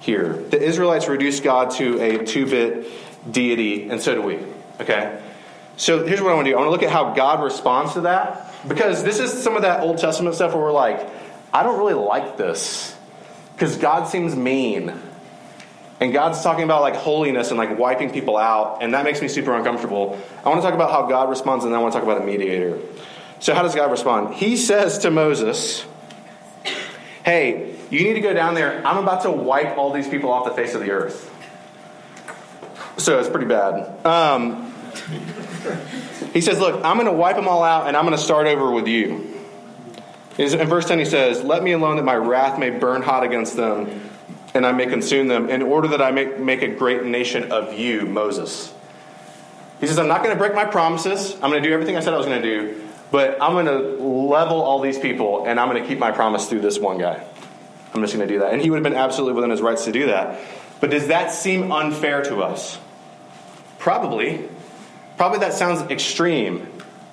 here. 0.00 0.32
The 0.32 0.60
Israelites 0.60 1.06
reduced 1.06 1.44
God 1.44 1.70
to 1.72 2.00
a 2.00 2.24
two 2.24 2.46
bit 2.46 2.86
deity, 3.30 3.88
and 3.88 4.00
so 4.00 4.14
do 4.14 4.22
we. 4.22 4.38
Okay? 4.80 5.22
So 5.76 6.04
here's 6.04 6.20
what 6.20 6.32
I 6.32 6.34
want 6.34 6.46
to 6.46 6.52
do 6.52 6.56
I 6.56 6.60
want 6.60 6.68
to 6.68 6.70
look 6.72 6.82
at 6.82 6.90
how 6.90 7.14
God 7.14 7.42
responds 7.42 7.92
to 7.94 8.02
that, 8.02 8.52
because 8.66 9.04
this 9.04 9.20
is 9.20 9.32
some 9.32 9.56
of 9.56 9.62
that 9.62 9.80
Old 9.80 9.98
Testament 9.98 10.34
stuff 10.34 10.54
where 10.54 10.62
we're 10.62 10.72
like, 10.72 11.08
I 11.52 11.62
don't 11.62 11.78
really 11.78 11.94
like 11.94 12.36
this, 12.36 12.96
because 13.54 13.76
God 13.76 14.08
seems 14.08 14.34
mean. 14.34 15.00
And 16.02 16.12
God's 16.12 16.42
talking 16.42 16.64
about 16.64 16.82
like 16.82 16.96
holiness 16.96 17.50
and 17.50 17.58
like 17.58 17.78
wiping 17.78 18.10
people 18.10 18.36
out, 18.36 18.82
and 18.82 18.92
that 18.92 19.04
makes 19.04 19.22
me 19.22 19.28
super 19.28 19.54
uncomfortable. 19.54 20.20
I 20.44 20.48
want 20.48 20.60
to 20.60 20.66
talk 20.66 20.74
about 20.74 20.90
how 20.90 21.06
God 21.06 21.30
responds, 21.30 21.64
and 21.64 21.72
then 21.72 21.78
I 21.78 21.80
want 21.80 21.92
to 21.92 22.00
talk 22.00 22.04
about 22.04 22.20
a 22.20 22.26
mediator. 22.26 22.80
So, 23.38 23.54
how 23.54 23.62
does 23.62 23.76
God 23.76 23.88
respond? 23.88 24.34
He 24.34 24.56
says 24.56 24.98
to 24.98 25.12
Moses, 25.12 25.86
Hey, 27.24 27.76
you 27.88 28.02
need 28.02 28.14
to 28.14 28.20
go 28.20 28.34
down 28.34 28.54
there. 28.54 28.84
I'm 28.84 28.96
about 28.96 29.22
to 29.22 29.30
wipe 29.30 29.78
all 29.78 29.92
these 29.92 30.08
people 30.08 30.32
off 30.32 30.44
the 30.44 30.50
face 30.60 30.74
of 30.74 30.80
the 30.80 30.90
earth. 30.90 31.30
So, 32.96 33.20
it's 33.20 33.28
pretty 33.28 33.46
bad. 33.46 34.04
Um, 34.04 34.74
he 36.32 36.40
says, 36.40 36.58
Look, 36.58 36.84
I'm 36.84 36.96
going 36.96 37.06
to 37.06 37.12
wipe 37.12 37.36
them 37.36 37.46
all 37.46 37.62
out, 37.62 37.86
and 37.86 37.96
I'm 37.96 38.04
going 38.04 38.18
to 38.18 38.24
start 38.24 38.48
over 38.48 38.72
with 38.72 38.88
you. 38.88 39.38
In 40.36 40.66
verse 40.66 40.86
10, 40.86 40.98
he 40.98 41.04
says, 41.04 41.44
Let 41.44 41.62
me 41.62 41.70
alone 41.70 41.94
that 41.94 42.04
my 42.04 42.16
wrath 42.16 42.58
may 42.58 42.70
burn 42.70 43.02
hot 43.02 43.22
against 43.22 43.54
them 43.54 44.08
and 44.54 44.66
I 44.66 44.72
may 44.72 44.86
consume 44.86 45.28
them, 45.28 45.48
in 45.48 45.62
order 45.62 45.88
that 45.88 46.02
I 46.02 46.10
may 46.10 46.26
make 46.26 46.62
a 46.62 46.68
great 46.68 47.04
nation 47.04 47.52
of 47.52 47.78
you, 47.78 48.06
Moses. 48.06 48.72
He 49.80 49.86
says, 49.86 49.98
I'm 49.98 50.08
not 50.08 50.22
going 50.22 50.34
to 50.34 50.38
break 50.38 50.54
my 50.54 50.64
promises. 50.64 51.34
I'm 51.34 51.50
going 51.50 51.62
to 51.62 51.68
do 51.68 51.72
everything 51.72 51.96
I 51.96 52.00
said 52.00 52.14
I 52.14 52.16
was 52.16 52.26
going 52.26 52.40
to 52.40 52.48
do, 52.48 52.88
but 53.10 53.42
I'm 53.42 53.52
going 53.52 53.66
to 53.66 54.02
level 54.02 54.60
all 54.60 54.80
these 54.80 54.98
people, 54.98 55.46
and 55.46 55.58
I'm 55.58 55.68
going 55.68 55.82
to 55.82 55.88
keep 55.88 55.98
my 55.98 56.12
promise 56.12 56.48
through 56.48 56.60
this 56.60 56.78
one 56.78 56.98
guy. 56.98 57.24
I'm 57.94 58.00
just 58.00 58.14
going 58.14 58.26
to 58.26 58.32
do 58.32 58.40
that. 58.40 58.52
And 58.52 58.62
he 58.62 58.70
would 58.70 58.76
have 58.76 58.84
been 58.84 58.94
absolutely 58.94 59.34
within 59.34 59.50
his 59.50 59.60
rights 59.60 59.84
to 59.84 59.92
do 59.92 60.06
that. 60.06 60.40
But 60.80 60.90
does 60.90 61.08
that 61.08 61.30
seem 61.30 61.70
unfair 61.70 62.22
to 62.24 62.42
us? 62.42 62.78
Probably. 63.78 64.48
Probably 65.16 65.40
that 65.40 65.52
sounds 65.52 65.82
extreme 65.90 66.66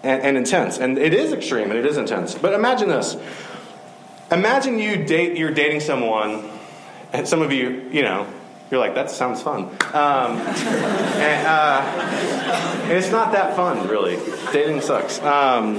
and, 0.03 0.21
and 0.21 0.37
intense. 0.37 0.77
And 0.77 0.97
it 0.97 1.13
is 1.13 1.33
extreme 1.33 1.69
and 1.69 1.79
it 1.79 1.85
is 1.85 1.97
intense. 1.97 2.35
But 2.35 2.53
imagine 2.53 2.89
this. 2.89 3.17
Imagine 4.31 4.79
you 4.79 5.03
date 5.03 5.37
you're 5.37 5.51
dating 5.51 5.81
someone 5.81 6.49
and 7.13 7.27
some 7.27 7.41
of 7.41 7.51
you, 7.51 7.89
you 7.91 8.01
know, 8.01 8.27
you're 8.71 8.79
like, 8.79 8.95
that 8.95 9.09
sounds 9.09 9.41
fun. 9.41 9.63
Um, 9.93 10.37
and, 10.37 11.47
uh, 11.47 12.89
it's 12.89 13.11
not 13.11 13.31
that 13.31 13.55
fun, 13.55 13.87
really. 13.87 14.17
Dating 14.53 14.81
sucks. 14.81 15.19
Um, 15.21 15.77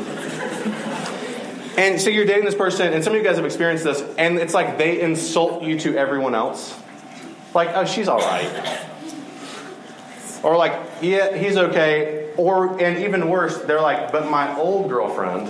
and 1.77 2.01
so 2.01 2.11
you're 2.11 2.25
dating 2.25 2.45
this 2.45 2.55
person, 2.55 2.93
and 2.93 3.05
some 3.05 3.13
of 3.13 3.19
you 3.19 3.25
guys 3.25 3.37
have 3.37 3.45
experienced 3.45 3.85
this, 3.85 4.03
and 4.19 4.39
it's 4.39 4.55
like 4.55 4.77
they 4.77 5.01
insult 5.01 5.63
you 5.63 5.79
to 5.81 5.97
everyone 5.97 6.35
else. 6.35 6.77
Like, 7.55 7.71
oh, 7.75 7.85
she's 7.85 8.09
all 8.09 8.19
right. 8.19 8.87
Or 10.43 10.57
like, 10.57 10.73
yeah, 11.01 11.37
he's 11.37 11.57
okay. 11.57 12.33
Or, 12.37 12.81
and 12.83 12.99
even 13.05 13.29
worse, 13.29 13.57
they're 13.63 13.81
like, 13.81 14.11
but 14.11 14.31
my 14.31 14.57
old 14.57 14.89
girlfriend, 14.89 15.49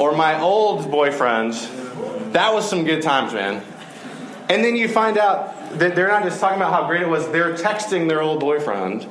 or 0.00 0.12
my 0.12 0.40
old 0.40 0.90
boyfriend, 0.90 1.54
that 2.32 2.52
was 2.52 2.68
some 2.68 2.84
good 2.84 3.02
times, 3.02 3.32
man. 3.32 3.62
And 4.54 4.64
then 4.64 4.76
you 4.76 4.86
find 4.86 5.18
out 5.18 5.80
that 5.80 5.96
they're 5.96 6.06
not 6.06 6.22
just 6.22 6.40
talking 6.40 6.58
about 6.58 6.72
how 6.72 6.86
great 6.86 7.02
it 7.02 7.08
was, 7.08 7.28
they're 7.30 7.54
texting 7.54 8.06
their 8.08 8.22
old 8.22 8.38
boyfriend, 8.38 9.04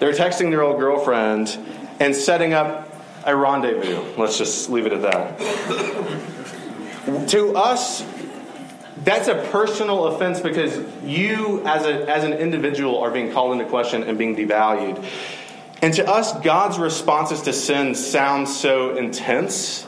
they're 0.00 0.12
texting 0.12 0.50
their 0.50 0.64
old 0.64 0.80
girlfriend, 0.80 1.56
and 2.00 2.16
setting 2.16 2.52
up 2.52 2.92
a 3.24 3.36
rendezvous. 3.36 4.02
Let's 4.20 4.38
just 4.38 4.68
leave 4.70 4.86
it 4.86 4.92
at 4.92 5.02
that. 5.02 5.38
to 7.28 7.54
us, 7.54 8.04
that's 9.04 9.28
a 9.28 9.36
personal 9.52 10.06
offense 10.06 10.40
because 10.40 10.84
you, 11.04 11.64
as, 11.64 11.86
a, 11.86 12.10
as 12.10 12.24
an 12.24 12.32
individual, 12.32 12.98
are 12.98 13.12
being 13.12 13.30
called 13.30 13.52
into 13.52 13.66
question 13.66 14.02
and 14.02 14.18
being 14.18 14.34
devalued. 14.34 15.00
And 15.80 15.94
to 15.94 16.04
us, 16.10 16.36
God's 16.40 16.80
responses 16.80 17.42
to 17.42 17.52
sin 17.52 17.94
sound 17.94 18.48
so 18.48 18.96
intense 18.96 19.86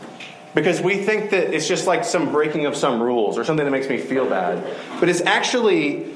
because 0.54 0.80
we 0.80 0.96
think 0.98 1.30
that 1.30 1.52
it's 1.52 1.66
just 1.66 1.86
like 1.86 2.04
some 2.04 2.30
breaking 2.30 2.66
of 2.66 2.76
some 2.76 3.02
rules 3.02 3.38
or 3.38 3.44
something 3.44 3.64
that 3.64 3.72
makes 3.72 3.88
me 3.88 3.98
feel 3.98 4.28
bad. 4.28 4.64
But 5.00 5.08
it's 5.08 5.20
actually 5.22 6.14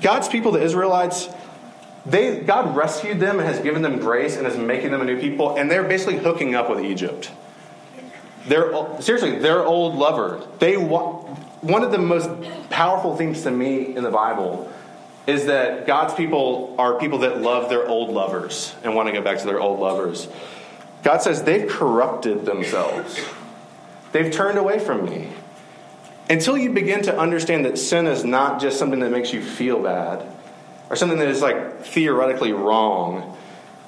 God's 0.00 0.28
people, 0.28 0.52
the 0.52 0.62
Israelites, 0.62 1.28
they 2.06 2.40
God 2.40 2.74
rescued 2.76 3.20
them 3.20 3.38
and 3.38 3.48
has 3.48 3.60
given 3.60 3.82
them 3.82 3.98
grace 3.98 4.36
and 4.36 4.46
is 4.46 4.56
making 4.56 4.90
them 4.90 5.00
a 5.02 5.04
new 5.04 5.20
people, 5.20 5.56
and 5.56 5.70
they're 5.70 5.84
basically 5.84 6.18
hooking 6.18 6.54
up 6.54 6.68
with 6.68 6.84
Egypt. 6.84 7.30
They're 8.46 8.72
seriously, 9.00 9.38
their 9.38 9.64
old 9.64 9.94
lover. 9.94 10.44
They 10.58 10.76
one 10.76 11.84
of 11.84 11.92
the 11.92 11.98
most 11.98 12.28
powerful 12.70 13.16
things 13.16 13.42
to 13.42 13.50
me 13.50 13.94
in 13.94 14.02
the 14.02 14.10
Bible 14.10 14.72
is 15.28 15.46
that 15.46 15.86
God's 15.86 16.14
people 16.14 16.74
are 16.78 16.98
people 16.98 17.18
that 17.18 17.40
love 17.40 17.68
their 17.68 17.86
old 17.86 18.10
lovers 18.10 18.74
and 18.82 18.96
want 18.96 19.06
to 19.06 19.12
go 19.12 19.20
back 19.20 19.38
to 19.38 19.46
their 19.46 19.60
old 19.60 19.78
lovers. 19.78 20.26
God 21.04 21.22
says 21.22 21.44
they've 21.44 21.68
corrupted 21.68 22.44
themselves. 22.44 23.20
They've 24.12 24.30
turned 24.30 24.58
away 24.58 24.78
from 24.78 25.04
me. 25.04 25.28
Until 26.30 26.56
you 26.56 26.70
begin 26.70 27.02
to 27.02 27.18
understand 27.18 27.64
that 27.64 27.78
sin 27.78 28.06
is 28.06 28.24
not 28.24 28.60
just 28.60 28.78
something 28.78 29.00
that 29.00 29.10
makes 29.10 29.32
you 29.32 29.42
feel 29.42 29.82
bad 29.82 30.26
or 30.88 30.96
something 30.96 31.18
that 31.18 31.28
is 31.28 31.42
like 31.42 31.84
theoretically 31.84 32.52
wrong, 32.52 33.36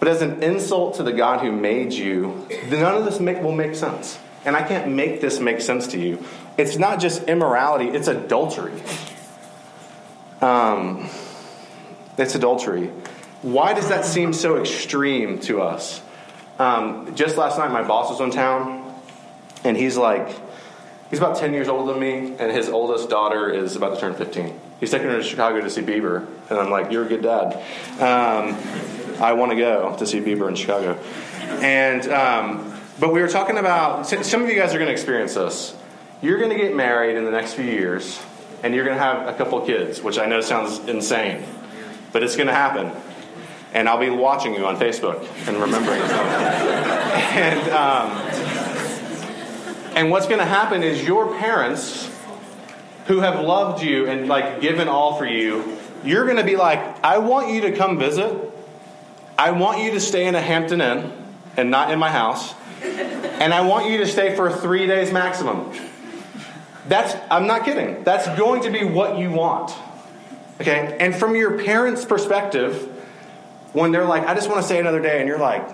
but 0.01 0.09
as 0.09 0.21
an 0.21 0.43
insult 0.43 0.97
to 0.97 1.03
the 1.03 1.13
God 1.13 1.41
who 1.41 1.53
made 1.53 1.93
you, 1.93 2.47
none 2.69 2.95
of 2.97 3.05
this 3.05 3.21
make, 3.21 3.43
will 3.43 3.53
make 3.53 3.75
sense. 3.75 4.19
And 4.45 4.57
I 4.57 4.63
can't 4.63 4.91
make 4.91 5.21
this 5.21 5.41
make 5.41 5.61
sense 5.61 5.87
to 5.89 5.99
you. 5.99 6.23
It's 6.59 6.77
not 6.77 7.01
just 7.01 7.25
immorality, 7.25 7.89
it's 7.89 8.09
adultery. 8.09 8.83
Um, 10.43 11.09
it's 12.19 12.35
adultery. 12.35 12.91
Why 13.41 13.73
does 13.75 13.89
that 13.89 14.05
seem 14.05 14.33
so 14.33 14.57
extreme 14.59 15.39
to 15.41 15.63
us? 15.63 16.03
Um, 16.59 17.15
just 17.15 17.37
last 17.37 17.59
night, 17.59 17.71
my 17.71 17.83
boss 17.83 18.11
was 18.11 18.21
in 18.21 18.31
town, 18.31 18.84
and 19.65 19.77
he's 19.77 19.97
like, 19.97 20.29
he's 21.11 21.19
about 21.19 21.37
10 21.37 21.53
years 21.55 21.69
older 21.69 21.93
than 21.93 22.01
me, 22.01 22.37
and 22.39 22.53
his 22.53 22.69
oldest 22.69 23.09
daughter 23.09 23.49
is 23.51 23.77
about 23.77 23.95
to 23.95 24.01
turn 24.01 24.15
15. 24.15 24.61
He's 24.79 24.91
taking 24.91 25.09
her 25.09 25.17
to 25.17 25.23
Chicago 25.23 25.61
to 25.63 25.71
see 25.71 25.81
Bieber. 25.81 26.27
And 26.51 26.59
I'm 26.59 26.71
like, 26.71 26.93
You're 26.93 27.07
a 27.07 27.09
good 27.09 27.23
dad. 27.23 27.55
Um, 27.95 28.57
I 29.21 29.33
want 29.33 29.53
to 29.53 29.57
go 29.57 29.97
to 29.97 30.07
see 30.07 30.21
Bieber 30.21 30.49
in 30.49 30.55
Chicago. 30.55 30.99
And, 31.63 32.07
um, 32.09 32.79
but 33.01 33.13
we 33.13 33.21
were 33.23 33.29
talking 33.29 33.57
about, 33.57 34.07
some 34.07 34.43
of 34.43 34.49
you 34.49 34.55
guys 34.55 34.75
are 34.75 34.79
going 34.79 34.89
to 34.89 34.93
experience 34.93 35.35
this. 35.35 35.75
You're 36.21 36.39
going 36.39 36.51
to 36.51 36.57
get 36.57 36.75
married 36.75 37.17
in 37.17 37.25
the 37.25 37.31
next 37.31 37.55
few 37.55 37.65
years, 37.65 38.21
and 38.63 38.75
you're 38.75 38.85
going 38.85 38.97
to 38.97 39.03
have 39.03 39.29
a 39.29 39.33
couple 39.35 39.61
kids, 39.63 40.03
which 40.03 40.19
I 40.19 40.27
know 40.27 40.41
sounds 40.41 40.79
insane, 40.89 41.45
but 42.13 42.23
it's 42.23 42.37
going 42.37 42.47
to 42.49 42.55
happen. 42.55 42.93
And 43.73 43.89
I'll 43.89 43.99
be 43.99 44.11
watching 44.11 44.55
you 44.55 44.67
on 44.67 44.77
Facebook 44.77 45.27
and 45.49 45.57
remembering 45.57 46.01
it. 46.01 46.11
and, 46.11 47.71
um, 47.71 48.24
and 49.95 50.11
what's 50.11 50.27
going 50.27 50.41
to 50.41 50.45
happen 50.45 50.83
is 50.83 51.05
your 51.05 51.37
parents 51.37 52.11
who 53.07 53.21
have 53.21 53.41
loved 53.41 53.83
you 53.83 54.07
and 54.09 54.29
like 54.29 54.61
given 54.61 54.89
all 54.89 55.17
for 55.17 55.27
you, 55.27 55.79
you're 56.05 56.25
going 56.25 56.37
to 56.37 56.45
be 56.45 56.57
like, 56.57 57.03
I 57.05 57.19
want 57.19 57.51
you 57.51 57.63
to 57.63 57.73
come 57.73 57.99
visit. 57.99 58.51
I 59.39 59.51
want 59.51 59.83
you 59.83 59.93
to 59.93 60.01
stay 60.01 60.27
in 60.27 60.35
a 60.35 60.41
Hampton 60.41 60.81
Inn 60.81 61.13
and 61.57 61.71
not 61.71 61.91
in 61.91 61.99
my 61.99 62.11
house. 62.11 62.55
And 62.83 63.53
I 63.55 63.63
want 63.63 63.91
you 63.91 63.99
to 63.99 64.07
stay 64.07 64.37
for 64.37 64.51
three 64.51 64.87
days 64.87 65.13
maximum. 65.13 65.73
That's, 66.89 67.15
I'm 67.31 67.47
not 67.47 67.65
kidding. 67.65 68.05
That's 68.05 68.27
going 68.39 68.63
to 68.63 68.71
be 68.71 68.85
what 68.85 69.19
you 69.19 69.31
want. 69.31 69.75
Okay? 70.61 70.97
And 71.01 71.15
from 71.15 71.35
your 71.35 71.63
parents' 71.63 72.05
perspective, 72.05 72.91
when 73.73 73.91
they're 73.91 74.05
like, 74.05 74.27
I 74.27 74.35
just 74.35 74.49
want 74.49 74.61
to 74.61 74.67
stay 74.67 74.79
another 74.79 75.01
day, 75.01 75.19
and 75.19 75.29
you're 75.29 75.39
like, 75.39 75.69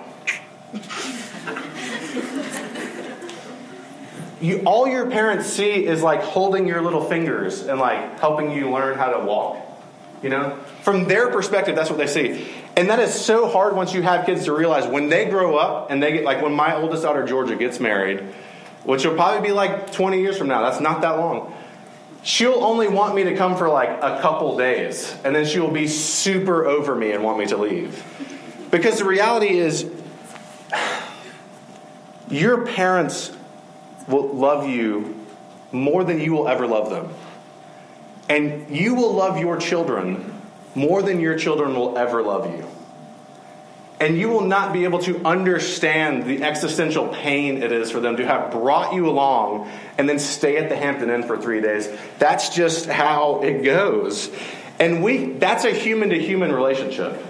you, 4.41 4.63
all 4.65 4.89
your 4.89 5.11
parents 5.11 5.47
see 5.47 5.87
is 5.87 6.03
like 6.03 6.23
holding 6.23 6.67
your 6.67 6.81
little 6.81 7.05
fingers 7.05 7.67
and 7.67 7.79
like 7.79 8.19
helping 8.21 8.51
you 8.53 8.71
learn 8.71 8.97
how 8.97 9.11
to 9.11 9.25
walk. 9.25 9.59
You 10.23 10.31
know? 10.31 10.59
From 10.83 11.05
their 11.05 11.31
perspective, 11.31 11.77
that's 11.77 11.91
what 11.91 11.99
they 11.99 12.07
see. 12.07 12.51
And 12.77 12.89
that 12.89 13.01
is 13.01 13.15
so 13.15 13.49
hard 13.49 13.75
once 13.75 13.93
you 13.93 14.03
have 14.03 14.27
kids 14.27 14.45
to 14.45 14.53
realize 14.53 14.87
when 14.87 15.09
they 15.09 15.27
grow 15.27 15.57
up 15.57 15.91
and 15.91 16.03
they 16.03 16.13
get, 16.13 16.25
like 16.25 16.43
when 16.43 16.53
my 16.53 16.75
oldest 16.75 17.03
daughter, 17.03 17.27
Georgia, 17.27 17.57
gets 17.57 17.81
married, 17.81 18.21
which 18.85 19.05
will 19.05 19.15
probably 19.15 19.49
be 19.49 19.53
like 19.53 19.93
20 19.93 20.21
years 20.21 20.39
from 20.39 20.49
now, 20.49 20.63
that's 20.63 20.81
not 20.81 21.03
that 21.03 21.19
long. 21.19 21.55
She'll 22.23 22.65
only 22.65 22.89
want 22.89 23.15
me 23.15 23.25
to 23.25 23.37
come 23.37 23.57
for 23.57 23.69
like 23.69 23.89
a 23.89 24.21
couple 24.21 24.57
days, 24.59 25.15
and 25.25 25.35
then 25.35 25.47
she 25.47 25.59
will 25.59 25.71
be 25.71 25.89
super 25.89 26.67
over 26.67 26.95
me 26.95 27.13
and 27.13 27.25
want 27.25 27.39
me 27.39 27.47
to 27.47 27.57
leave. 27.57 28.05
Because 28.71 28.99
the 28.99 29.07
reality 29.07 29.59
is, 29.59 29.91
your 32.29 32.67
parents 32.67 33.33
will 34.11 34.29
love 34.35 34.69
you 34.69 35.17
more 35.73 36.05
than 36.05 36.21
you 36.21 36.33
will 36.33 36.49
ever 36.49 36.67
love 36.67 36.91
them. 36.91 37.09
And 38.29 38.75
you 38.75 38.95
will 38.95 39.15
love 39.15 39.39
your 39.39 39.57
children 39.57 40.41
more 40.75 41.03
than 41.03 41.21
your 41.21 41.37
children 41.37 41.75
will 41.75 41.99
ever 41.99 42.23
love 42.23 42.57
you. 42.57 42.67
And 43.99 44.17
you 44.17 44.31
will 44.31 44.47
not 44.47 44.73
be 44.73 44.85
able 44.85 45.01
to 45.01 45.21
understand 45.27 46.25
the 46.25 46.43
existential 46.43 47.09
pain 47.09 47.63
it 47.63 47.71
is 47.71 47.91
for 47.91 48.01
them 48.01 48.17
to 48.17 48.27
have 48.27 48.51
brought 48.51 48.95
you 48.95 49.09
along 49.09 49.71
and 49.99 50.09
then 50.09 50.19
stay 50.19 50.57
at 50.57 50.71
the 50.71 50.77
Hampton 50.77 51.11
Inn 51.11 51.25
for 51.25 51.37
three 51.37 51.61
days. 51.61 51.89
That's 52.19 52.49
just 52.49 52.87
how 52.87 53.43
it 53.43 53.63
goes. 53.63 54.31
And 54.79 55.03
we 55.03 55.33
that's 55.35 55.65
a 55.65 55.73
human 55.73 56.09
to 56.11 56.19
human 56.19 56.51
relationship. 56.51 57.23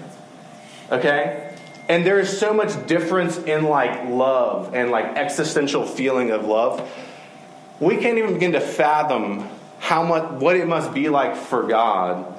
Okay? 0.89 1.50
And 1.89 2.05
there 2.05 2.19
is 2.19 2.37
so 2.37 2.53
much 2.53 2.87
difference 2.87 3.37
in 3.37 3.63
like 3.63 4.07
love 4.09 4.73
and 4.73 4.91
like 4.91 5.17
existential 5.17 5.85
feeling 5.85 6.31
of 6.31 6.45
love. 6.45 6.89
We 7.79 7.97
can't 7.97 8.17
even 8.17 8.33
begin 8.33 8.53
to 8.53 8.61
fathom 8.61 9.47
how 9.79 10.03
much 10.03 10.31
what 10.41 10.55
it 10.55 10.67
must 10.67 10.93
be 10.93 11.09
like 11.09 11.35
for 11.35 11.63
God 11.63 12.33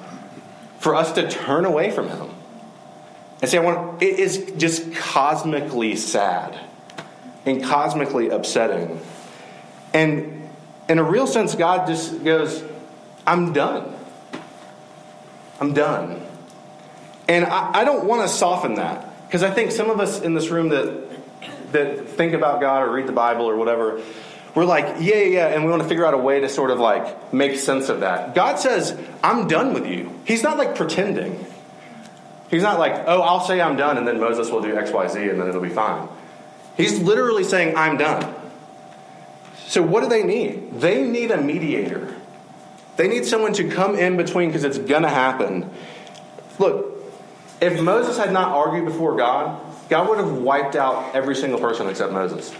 for 0.79 0.95
us 0.95 1.11
to 1.13 1.29
turn 1.29 1.65
away 1.65 1.91
from 1.91 2.09
him. 2.09 2.29
And 3.41 3.49
say, 3.51 3.57
I 3.57 3.61
want 3.61 4.01
it 4.01 4.19
is 4.19 4.53
just 4.57 4.93
cosmically 4.93 5.95
sad 5.97 6.59
and 7.45 7.63
cosmically 7.63 8.29
upsetting. 8.29 8.99
And 9.93 10.49
in 10.89 10.99
a 10.99 11.03
real 11.03 11.27
sense, 11.27 11.55
God 11.55 11.87
just 11.87 12.23
goes, 12.23 12.63
I'm 13.27 13.53
done. 13.53 13.93
I'm 15.59 15.73
done. 15.73 16.21
And 17.27 17.45
I, 17.45 17.81
I 17.81 17.83
don't 17.85 18.05
want 18.05 18.21
to 18.23 18.27
soften 18.27 18.75
that. 18.75 19.12
Because 19.33 19.41
I 19.41 19.49
think 19.49 19.71
some 19.71 19.89
of 19.89 19.99
us 19.99 20.21
in 20.21 20.35
this 20.35 20.49
room 20.49 20.69
that 20.69 21.09
that 21.71 22.07
think 22.07 22.33
about 22.33 22.61
God 22.61 22.83
or 22.83 22.91
read 22.91 23.07
the 23.07 23.13
Bible 23.13 23.49
or 23.49 23.55
whatever, 23.55 23.99
we're 24.53 24.63
like, 24.63 24.97
yeah, 24.99 25.23
yeah, 25.23 25.47
and 25.47 25.65
we 25.65 25.71
want 25.71 25.81
to 25.81 25.87
figure 25.89 26.05
out 26.05 26.13
a 26.13 26.19
way 26.19 26.39
to 26.41 26.47
sort 26.47 26.69
of 26.69 26.77
like 26.77 27.33
make 27.33 27.57
sense 27.57 27.89
of 27.89 28.01
that. 28.01 28.35
God 28.35 28.59
says, 28.59 28.95
I'm 29.23 29.47
done 29.47 29.73
with 29.73 29.87
you. 29.87 30.13
He's 30.25 30.43
not 30.43 30.59
like 30.59 30.75
pretending. 30.75 31.43
He's 32.51 32.61
not 32.61 32.77
like, 32.77 32.93
oh, 33.07 33.23
I'll 33.23 33.39
say 33.39 33.59
I'm 33.59 33.75
done, 33.75 33.97
and 33.97 34.07
then 34.07 34.19
Moses 34.19 34.51
will 34.51 34.61
do 34.61 34.77
X, 34.77 34.91
Y, 34.91 35.07
Z, 35.07 35.27
and 35.27 35.41
then 35.41 35.47
it'll 35.47 35.61
be 35.61 35.69
fine. 35.69 36.07
He's 36.77 36.99
literally 36.99 37.43
saying, 37.43 37.75
I'm 37.75 37.97
done. 37.97 38.35
So, 39.65 39.81
what 39.81 40.03
do 40.03 40.09
they 40.09 40.21
need? 40.21 40.79
They 40.79 41.01
need 41.01 41.31
a 41.31 41.41
mediator. 41.41 42.15
They 42.97 43.07
need 43.07 43.25
someone 43.25 43.53
to 43.53 43.67
come 43.67 43.95
in 43.95 44.15
between 44.15 44.49
because 44.49 44.63
it's 44.63 44.77
going 44.77 45.01
to 45.01 45.09
happen. 45.09 45.71
Look, 46.59 46.92
if 47.63 47.81
Moses 47.81 48.17
had 48.17 48.33
not 48.33 48.49
argued 48.49 48.85
before 48.85 49.15
God, 49.15 49.59
God 49.89 50.09
would 50.09 50.17
have 50.17 50.33
wiped 50.33 50.75
out 50.75 51.15
every 51.15 51.35
single 51.35 51.59
person 51.59 51.87
except 51.87 52.11
Moses. 52.11 52.53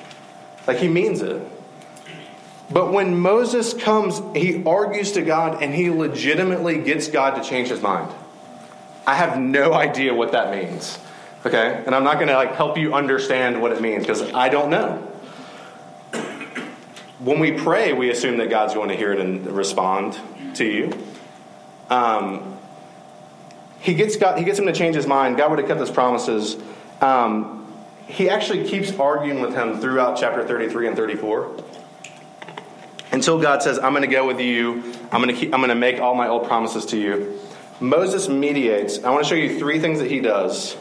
Like, 0.65 0.77
he 0.77 0.87
means 0.87 1.21
it. 1.21 1.45
But 2.71 2.93
when 2.93 3.19
Moses 3.19 3.73
comes, 3.73 4.21
he 4.35 4.63
argues 4.65 5.11
to 5.11 5.21
God 5.21 5.61
and 5.61 5.73
he 5.73 5.89
legitimately 5.89 6.79
gets 6.79 7.09
God 7.09 7.35
to 7.35 7.47
change 7.47 7.67
his 7.67 7.81
mind. 7.81 8.11
I 9.05 9.15
have 9.15 9.37
no 9.37 9.73
idea 9.73 10.13
what 10.13 10.31
that 10.31 10.51
means. 10.51 10.97
Okay? 11.45 11.83
And 11.85 11.93
I'm 11.93 12.05
not 12.05 12.15
going 12.15 12.29
to 12.29 12.35
like 12.35 12.55
help 12.55 12.77
you 12.77 12.93
understand 12.93 13.61
what 13.61 13.73
it 13.73 13.81
means 13.81 14.03
because 14.03 14.21
I 14.33 14.47
don't 14.47 14.69
know. 14.69 15.09
When 17.19 17.39
we 17.39 17.51
pray, 17.51 17.93
we 17.93 18.09
assume 18.09 18.37
that 18.37 18.49
God's 18.49 18.73
going 18.73 18.89
to 18.89 18.95
hear 18.95 19.11
it 19.11 19.19
and 19.19 19.45
respond 19.47 20.17
to 20.55 20.65
you. 20.65 20.93
Um, 21.89 22.57
he 23.83 23.93
gets 23.93 24.15
God, 24.15 24.39
he 24.39 24.45
gets 24.45 24.57
him 24.57 24.65
to 24.65 24.71
change 24.71 24.95
his 24.95 25.05
mind. 25.05 25.35
God 25.35 25.49
would 25.51 25.59
have 25.59 25.67
kept 25.67 25.81
his 25.81 25.91
promises. 25.91 26.55
Um, 27.01 27.67
he 28.07 28.29
actually 28.29 28.67
keeps 28.67 28.97
arguing 28.97 29.41
with 29.41 29.53
him 29.53 29.81
throughout 29.81 30.17
chapter 30.17 30.47
33 30.47 30.87
and 30.87 30.95
34 30.95 31.63
until 33.11 33.41
God 33.41 33.61
says, 33.61 33.79
"I'm 33.79 33.91
going 33.91 34.03
to 34.03 34.07
go 34.07 34.25
with 34.25 34.39
you. 34.39 34.83
I'm 35.11 35.21
going 35.21 35.35
to 35.35 35.39
keep, 35.39 35.53
I'm 35.53 35.59
going 35.59 35.69
to 35.69 35.75
make 35.75 35.99
all 35.99 36.15
my 36.15 36.29
old 36.29 36.47
promises 36.47 36.85
to 36.87 36.97
you." 36.97 37.37
Moses 37.81 38.29
mediates. 38.29 39.03
I 39.03 39.09
want 39.09 39.25
to 39.25 39.29
show 39.29 39.35
you 39.35 39.59
three 39.59 39.79
things 39.79 39.99
that 39.99 40.09
he 40.09 40.21
does 40.21 40.77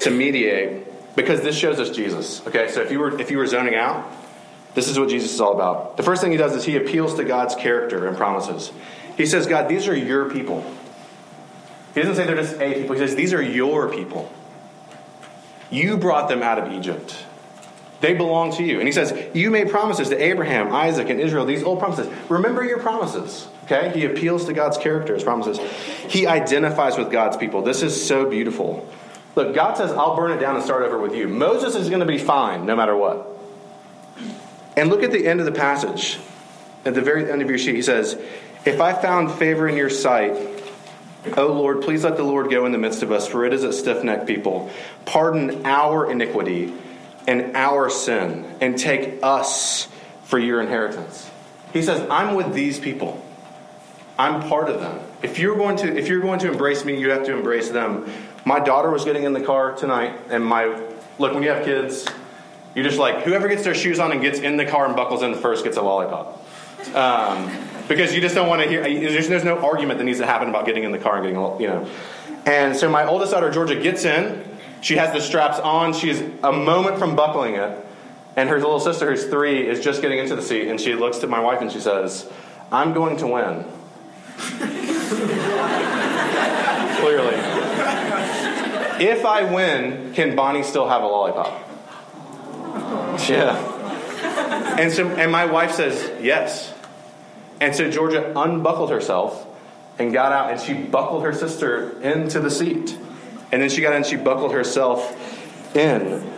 to 0.00 0.12
mediate 0.12 0.86
because 1.16 1.40
this 1.40 1.56
shows 1.56 1.80
us 1.80 1.90
Jesus. 1.90 2.46
Okay, 2.46 2.70
so 2.70 2.82
if 2.82 2.92
you 2.92 3.00
were 3.00 3.20
if 3.20 3.32
you 3.32 3.38
were 3.38 3.48
zoning 3.48 3.74
out, 3.74 4.08
this 4.76 4.86
is 4.86 4.96
what 4.96 5.08
Jesus 5.08 5.32
is 5.32 5.40
all 5.40 5.54
about. 5.54 5.96
The 5.96 6.04
first 6.04 6.22
thing 6.22 6.30
he 6.30 6.38
does 6.38 6.54
is 6.54 6.64
he 6.64 6.76
appeals 6.76 7.16
to 7.16 7.24
God's 7.24 7.56
character 7.56 8.06
and 8.06 8.16
promises. 8.16 8.70
He 9.16 9.26
says, 9.26 9.48
God, 9.48 9.68
these 9.68 9.88
are 9.88 9.96
your 9.96 10.30
people. 10.30 10.64
He 11.98 12.04
doesn't 12.04 12.16
say 12.16 12.26
they're 12.26 12.36
just 12.36 12.60
a 12.60 12.74
people. 12.74 12.94
He 12.94 13.00
says, 13.00 13.16
these 13.16 13.32
are 13.34 13.42
your 13.42 13.90
people. 13.90 14.32
You 15.70 15.96
brought 15.96 16.28
them 16.28 16.42
out 16.42 16.58
of 16.58 16.72
Egypt. 16.72 17.24
They 18.00 18.14
belong 18.14 18.52
to 18.52 18.62
you. 18.62 18.78
And 18.78 18.86
he 18.86 18.92
says, 18.92 19.12
You 19.34 19.50
made 19.50 19.70
promises 19.70 20.08
to 20.10 20.22
Abraham, 20.22 20.72
Isaac, 20.72 21.10
and 21.10 21.20
Israel, 21.20 21.44
these 21.44 21.64
old 21.64 21.80
promises. 21.80 22.08
Remember 22.28 22.64
your 22.64 22.78
promises. 22.78 23.48
Okay? 23.64 23.90
He 23.92 24.06
appeals 24.06 24.44
to 24.44 24.52
God's 24.52 24.78
character, 24.78 25.14
his 25.14 25.24
promises. 25.24 25.58
He 26.08 26.26
identifies 26.26 26.96
with 26.96 27.10
God's 27.10 27.36
people. 27.36 27.62
This 27.62 27.82
is 27.82 28.06
so 28.06 28.30
beautiful. 28.30 28.88
Look, 29.34 29.52
God 29.54 29.76
says, 29.76 29.90
I'll 29.90 30.14
burn 30.14 30.30
it 30.30 30.38
down 30.38 30.54
and 30.54 30.64
start 30.64 30.84
over 30.84 30.98
with 30.98 31.14
you. 31.14 31.26
Moses 31.26 31.74
is 31.74 31.88
going 31.88 32.00
to 32.00 32.06
be 32.06 32.18
fine 32.18 32.64
no 32.64 32.76
matter 32.76 32.96
what. 32.96 33.26
And 34.76 34.88
look 34.88 35.02
at 35.02 35.10
the 35.10 35.26
end 35.26 35.40
of 35.40 35.46
the 35.46 35.52
passage. 35.52 36.18
At 36.84 36.94
the 36.94 37.02
very 37.02 37.30
end 37.30 37.42
of 37.42 37.48
your 37.48 37.58
sheet, 37.58 37.74
he 37.74 37.82
says, 37.82 38.16
If 38.64 38.80
I 38.80 38.92
found 38.92 39.32
favor 39.32 39.68
in 39.68 39.76
your 39.76 39.90
sight, 39.90 40.57
O 41.36 41.46
Lord, 41.46 41.82
please 41.82 42.04
let 42.04 42.16
the 42.16 42.22
Lord 42.22 42.50
go 42.50 42.64
in 42.64 42.72
the 42.72 42.78
midst 42.78 43.02
of 43.02 43.10
us, 43.10 43.26
for 43.26 43.44
it 43.44 43.52
is 43.52 43.64
a 43.64 43.72
stiff 43.72 44.04
necked 44.04 44.26
people. 44.26 44.70
Pardon 45.04 45.66
our 45.66 46.10
iniquity 46.10 46.72
and 47.26 47.56
our 47.56 47.90
sin, 47.90 48.46
and 48.60 48.78
take 48.78 49.18
us 49.22 49.88
for 50.24 50.38
your 50.38 50.60
inheritance. 50.60 51.30
He 51.72 51.82
says, 51.82 52.08
I'm 52.10 52.34
with 52.34 52.54
these 52.54 52.78
people. 52.78 53.22
I'm 54.18 54.48
part 54.48 54.68
of 54.68 54.80
them. 54.80 55.00
If 55.22 55.38
you're 55.38 55.56
going 55.56 55.76
to 55.78 55.96
if 55.96 56.08
you're 56.08 56.20
going 56.20 56.38
to 56.40 56.50
embrace 56.50 56.84
me, 56.84 56.98
you 56.98 57.10
have 57.10 57.24
to 57.26 57.36
embrace 57.36 57.68
them. 57.68 58.10
My 58.44 58.60
daughter 58.60 58.90
was 58.90 59.04
getting 59.04 59.24
in 59.24 59.32
the 59.32 59.40
car 59.42 59.74
tonight, 59.74 60.18
and 60.30 60.44
my 60.44 60.66
look 61.18 61.34
when 61.34 61.42
you 61.42 61.50
have 61.50 61.64
kids, 61.64 62.06
you 62.74 62.82
just 62.82 62.98
like 62.98 63.22
whoever 63.22 63.48
gets 63.48 63.64
their 63.64 63.74
shoes 63.74 63.98
on 63.98 64.12
and 64.12 64.20
gets 64.20 64.38
in 64.38 64.56
the 64.56 64.64
car 64.64 64.86
and 64.86 64.96
buckles 64.96 65.22
in 65.22 65.34
first 65.34 65.64
gets 65.64 65.76
a 65.76 65.82
lollipop. 65.82 66.44
Um, 66.94 67.50
because 67.88 68.14
you 68.14 68.20
just 68.20 68.34
don't 68.34 68.48
want 68.48 68.62
to 68.62 68.68
hear. 68.68 68.82
There's, 68.82 69.28
there's 69.28 69.44
no 69.44 69.58
argument 69.58 69.98
that 69.98 70.04
needs 70.04 70.18
to 70.18 70.26
happen 70.26 70.48
about 70.48 70.66
getting 70.66 70.84
in 70.84 70.92
the 70.92 70.98
car 70.98 71.16
and 71.16 71.24
getting 71.24 71.60
you 71.60 71.66
know. 71.66 71.88
And 72.46 72.76
so 72.76 72.88
my 72.88 73.06
oldest 73.06 73.32
daughter 73.32 73.50
Georgia 73.50 73.80
gets 73.80 74.04
in. 74.04 74.44
She 74.80 74.96
has 74.96 75.12
the 75.12 75.20
straps 75.20 75.58
on. 75.58 75.92
She's 75.92 76.20
a 76.42 76.52
moment 76.52 76.98
from 76.98 77.16
buckling 77.16 77.56
it, 77.56 77.84
and 78.36 78.48
her 78.48 78.56
little 78.56 78.80
sister, 78.80 79.10
who's 79.10 79.24
three, 79.24 79.66
is 79.66 79.80
just 79.80 80.02
getting 80.02 80.18
into 80.18 80.36
the 80.36 80.42
seat. 80.42 80.68
And 80.68 80.80
she 80.80 80.94
looks 80.94 81.18
to 81.18 81.26
my 81.26 81.40
wife 81.40 81.60
and 81.60 81.72
she 81.72 81.80
says, 81.80 82.30
"I'm 82.70 82.92
going 82.92 83.16
to 83.18 83.26
win." 83.26 83.64
Clearly. 86.98 87.34
If 89.00 89.24
I 89.24 89.44
win, 89.52 90.12
can 90.14 90.34
Bonnie 90.34 90.62
still 90.62 90.88
have 90.88 91.02
a 91.02 91.06
lollipop? 91.06 91.64
Yeah. 93.28 93.74
And 94.78 94.92
so 94.92 95.08
and 95.08 95.32
my 95.32 95.44
wife 95.44 95.72
says, 95.72 96.08
yes. 96.22 96.72
And 97.60 97.74
so 97.74 97.90
Georgia 97.90 98.32
unbuckled 98.38 98.90
herself 98.90 99.46
and 99.98 100.12
got 100.12 100.32
out 100.32 100.50
and 100.50 100.60
she 100.60 100.74
buckled 100.74 101.24
her 101.24 101.32
sister 101.32 102.00
into 102.00 102.40
the 102.40 102.50
seat. 102.50 102.96
And 103.50 103.62
then 103.62 103.68
she 103.68 103.80
got 103.80 103.90
in 103.90 103.96
and 103.98 104.06
she 104.06 104.16
buckled 104.16 104.52
herself 104.52 105.76
in. 105.76 106.30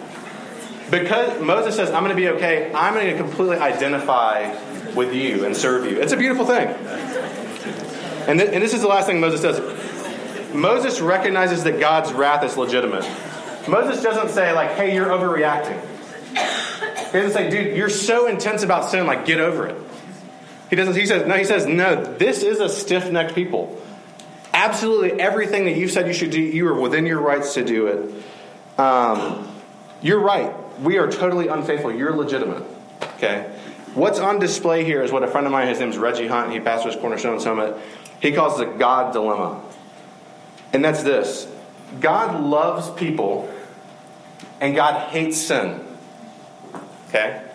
Because 0.91 1.41
Moses 1.41 1.77
says, 1.77 1.91
I'm 1.91 2.03
going 2.03 2.17
to 2.17 2.21
be 2.21 2.29
okay, 2.31 2.73
I'm 2.75 2.95
going 2.95 3.11
to 3.11 3.17
completely 3.17 3.59
identify 3.59 4.53
with 4.95 5.15
you 5.15 5.45
and 5.45 5.57
serve 5.57 5.85
you. 5.85 6.01
It's 6.01 6.13
a 6.13 6.17
beautiful 6.17 6.45
thing. 6.45 6.69
And, 8.27 8.39
th- 8.41 8.51
and 8.53 8.63
this 8.63 8.75
is 8.75 8.83
the 8.83 8.89
last 8.89 9.07
thing 9.07 9.21
Moses 9.21 9.41
does. 9.41 10.55
Moses 10.55 11.01
recognizes 11.01 11.65
that 11.65 11.79
God's 11.79 12.13
wrath 12.13 12.45
is 12.45 12.57
legitimate. 12.57 13.09
Moses 13.69 14.03
doesn't 14.03 14.31
say, 14.31 14.53
like, 14.53 14.73
hey, 14.73 14.95
you're 14.95 15.07
overreacting. 15.07 15.81
He 17.13 17.13
doesn't 17.13 17.33
say, 17.33 17.51
dude, 17.51 17.77
you're 17.77 17.89
so 17.89 18.27
intense 18.27 18.63
about 18.63 18.91
sin, 18.91 19.07
like, 19.07 19.27
get 19.27 19.39
over 19.39 19.67
it. 19.67 19.77
He 20.71 20.77
doesn't, 20.77 20.97
he 20.97 21.07
says, 21.07 21.27
no, 21.27 21.35
he 21.35 21.45
says, 21.45 21.67
no, 21.67 22.03
this 22.15 22.43
is 22.45 22.61
a 22.61 22.69
stiff 22.69 23.11
necked 23.11 23.35
people. 23.35 23.83
Absolutely 24.55 25.21
everything 25.21 25.65
that 25.65 25.77
you 25.77 25.89
said 25.89 26.07
you 26.07 26.13
should 26.13 26.31
do, 26.31 26.41
you 26.41 26.67
are 26.69 26.81
within 26.81 27.07
your 27.07 27.21
rights 27.21 27.55
to 27.55 27.65
do 27.65 27.89
it. 27.89 28.81
Um, 28.81 29.49
you're 30.01 30.21
right. 30.21 30.55
We 30.81 30.99
are 30.99 31.11
totally 31.11 31.49
unfaithful. 31.49 31.93
You're 31.93 32.17
legitimate. 32.17 32.63
Okay? 33.17 33.53
What's 33.95 34.21
on 34.21 34.39
display 34.39 34.85
here 34.85 35.03
is 35.03 35.11
what 35.11 35.25
a 35.25 35.27
friend 35.27 35.47
of 35.47 35.53
mine, 35.53 35.67
his 35.67 35.81
name's 35.81 35.99
Reggie 35.99 36.29
Hunt, 36.29 36.53
he 36.53 36.61
pastors 36.61 36.95
Cornerstone 36.95 37.41
Summit, 37.41 37.77
he 38.21 38.33
calls 38.33 38.61
it 38.61 38.69
a 38.69 38.79
God 38.79 39.13
dilemma. 39.13 39.61
And 40.73 40.85
that's 40.85 41.03
this 41.03 41.49
God 42.01 42.41
loves 42.41 42.89
people, 42.91 43.53
and 44.61 44.77
God 44.77 45.11
hates 45.11 45.39
sin. 45.39 45.85
Okay? 47.09 47.50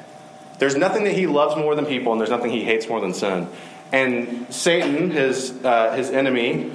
There's 0.60 0.76
nothing 0.76 1.04
that 1.04 1.14
he 1.14 1.28
loves 1.28 1.56
more 1.56 1.76
than 1.76 1.86
people, 1.86 2.12
and 2.12 2.20
there's 2.20 2.30
nothing 2.30 2.52
he 2.52 2.64
hates 2.64 2.88
more 2.88 3.02
than 3.02 3.14
sin. 3.14 3.48
And 3.92 4.48
Satan, 4.54 5.12
his, 5.12 5.52
uh, 5.64 5.94
his 5.96 6.10
enemy, 6.10 6.72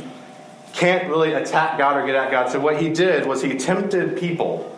can't 0.72 1.08
really 1.08 1.32
attack 1.32 1.78
God 1.78 1.96
or 1.96 2.06
get 2.06 2.14
at 2.14 2.30
God. 2.30 2.50
So 2.50 2.60
what 2.60 2.80
he 2.80 2.90
did 2.90 3.26
was 3.26 3.42
he 3.42 3.56
tempted 3.56 4.18
people. 4.18 4.76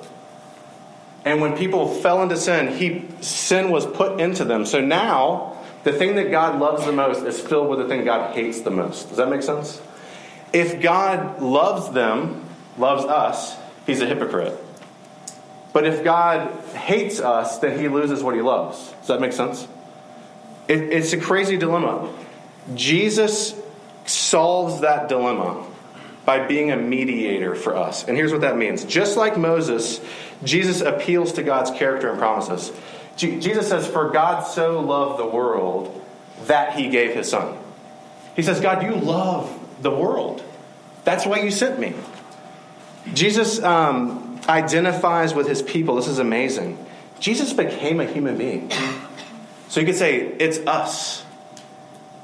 And 1.25 1.41
when 1.41 1.57
people 1.57 1.89
fell 1.89 2.23
into 2.23 2.37
sin, 2.37 2.77
he, 2.77 3.07
sin 3.21 3.71
was 3.71 3.87
put 3.87 4.21
into 4.21 4.45
them. 4.45 4.67
So 4.67 4.81
now, 4.81 5.59
the 5.85 5.93
thing 5.93 6.17
that 6.17 6.31
God 6.31 6.59
loves 6.61 6.85
the 6.85 6.93
most 6.93 7.25
is 7.25 7.41
filled 7.41 7.69
with 7.69 7.79
the 7.79 7.89
thing 7.89 8.05
God 8.05 8.35
hates 8.35 8.61
the 8.61 8.71
most. 8.71 9.09
Does 9.09 9.19
that 9.19 9.29
make 9.29 9.43
sense? 9.43 9.81
If 10.53 10.81
God 10.81 11.41
loves 11.41 11.91
them, 11.93 12.45
loves 12.79 13.05
us, 13.05 13.57
he's 13.87 14.01
a 14.01 14.07
hypocrite. 14.07 14.59
But 15.73 15.87
if 15.87 16.05
God 16.05 16.51
hates 16.75 17.21
us, 17.21 17.59
then 17.59 17.79
he 17.79 17.89
loses 17.89 18.23
what 18.23 18.35
he 18.35 18.43
loves. 18.43 18.93
Does 19.01 19.09
that 19.09 19.21
make 19.21 19.33
sense? 19.33 19.67
It, 20.69 20.81
it's 20.81 21.13
a 21.13 21.19
crazy 21.19 21.57
dilemma. 21.57 22.13
Jesus 22.75 23.55
solves 24.05 24.81
that 24.81 25.09
dilemma 25.09 25.67
by 26.25 26.47
being 26.47 26.71
a 26.71 26.77
mediator 26.77 27.55
for 27.55 27.77
us. 27.77 28.07
And 28.07 28.17
here's 28.17 28.33
what 28.33 28.43
that 28.43 28.57
means 28.57 28.85
just 28.85 29.17
like 29.17 29.37
Moses, 29.37 30.01
Jesus 30.45 30.81
appeals 30.81 31.33
to 31.35 31.43
God's 31.43 31.71
character 31.71 32.11
and 32.11 32.19
promises. 32.19 32.73
Jesus 33.17 33.69
says, 33.69 33.87
For 33.87 34.11
God 34.11 34.43
so 34.43 34.81
loved 34.81 35.21
the 35.21 35.27
world 35.27 36.01
that 36.47 36.77
he 36.77 36.89
gave 36.89 37.15
his 37.15 37.29
son. 37.29 37.59
He 38.35 38.43
says, 38.43 38.61
God, 38.61 38.83
you 38.83 38.95
love 38.95 39.59
the 39.83 39.91
world. 39.91 40.43
That's 41.05 41.27
why 41.27 41.41
you 41.41 41.51
sent 41.51 41.79
me. 41.79 41.95
Jesus 43.13 43.63
um, 43.63 44.22
identifies 44.49 45.35
with 45.35 45.49
his 45.49 45.63
people. 45.63 45.97
This 45.97 46.09
is 46.09 46.19
amazing. 46.19 46.85
Jesus 47.21 47.53
became 47.53 48.01
a 48.01 48.07
human 48.07 48.37
being. 48.37 48.71
So 49.69 49.81
you 49.81 49.87
could 49.87 49.97
say, 49.97 50.19
It's 50.21 50.59
us. 50.67 51.25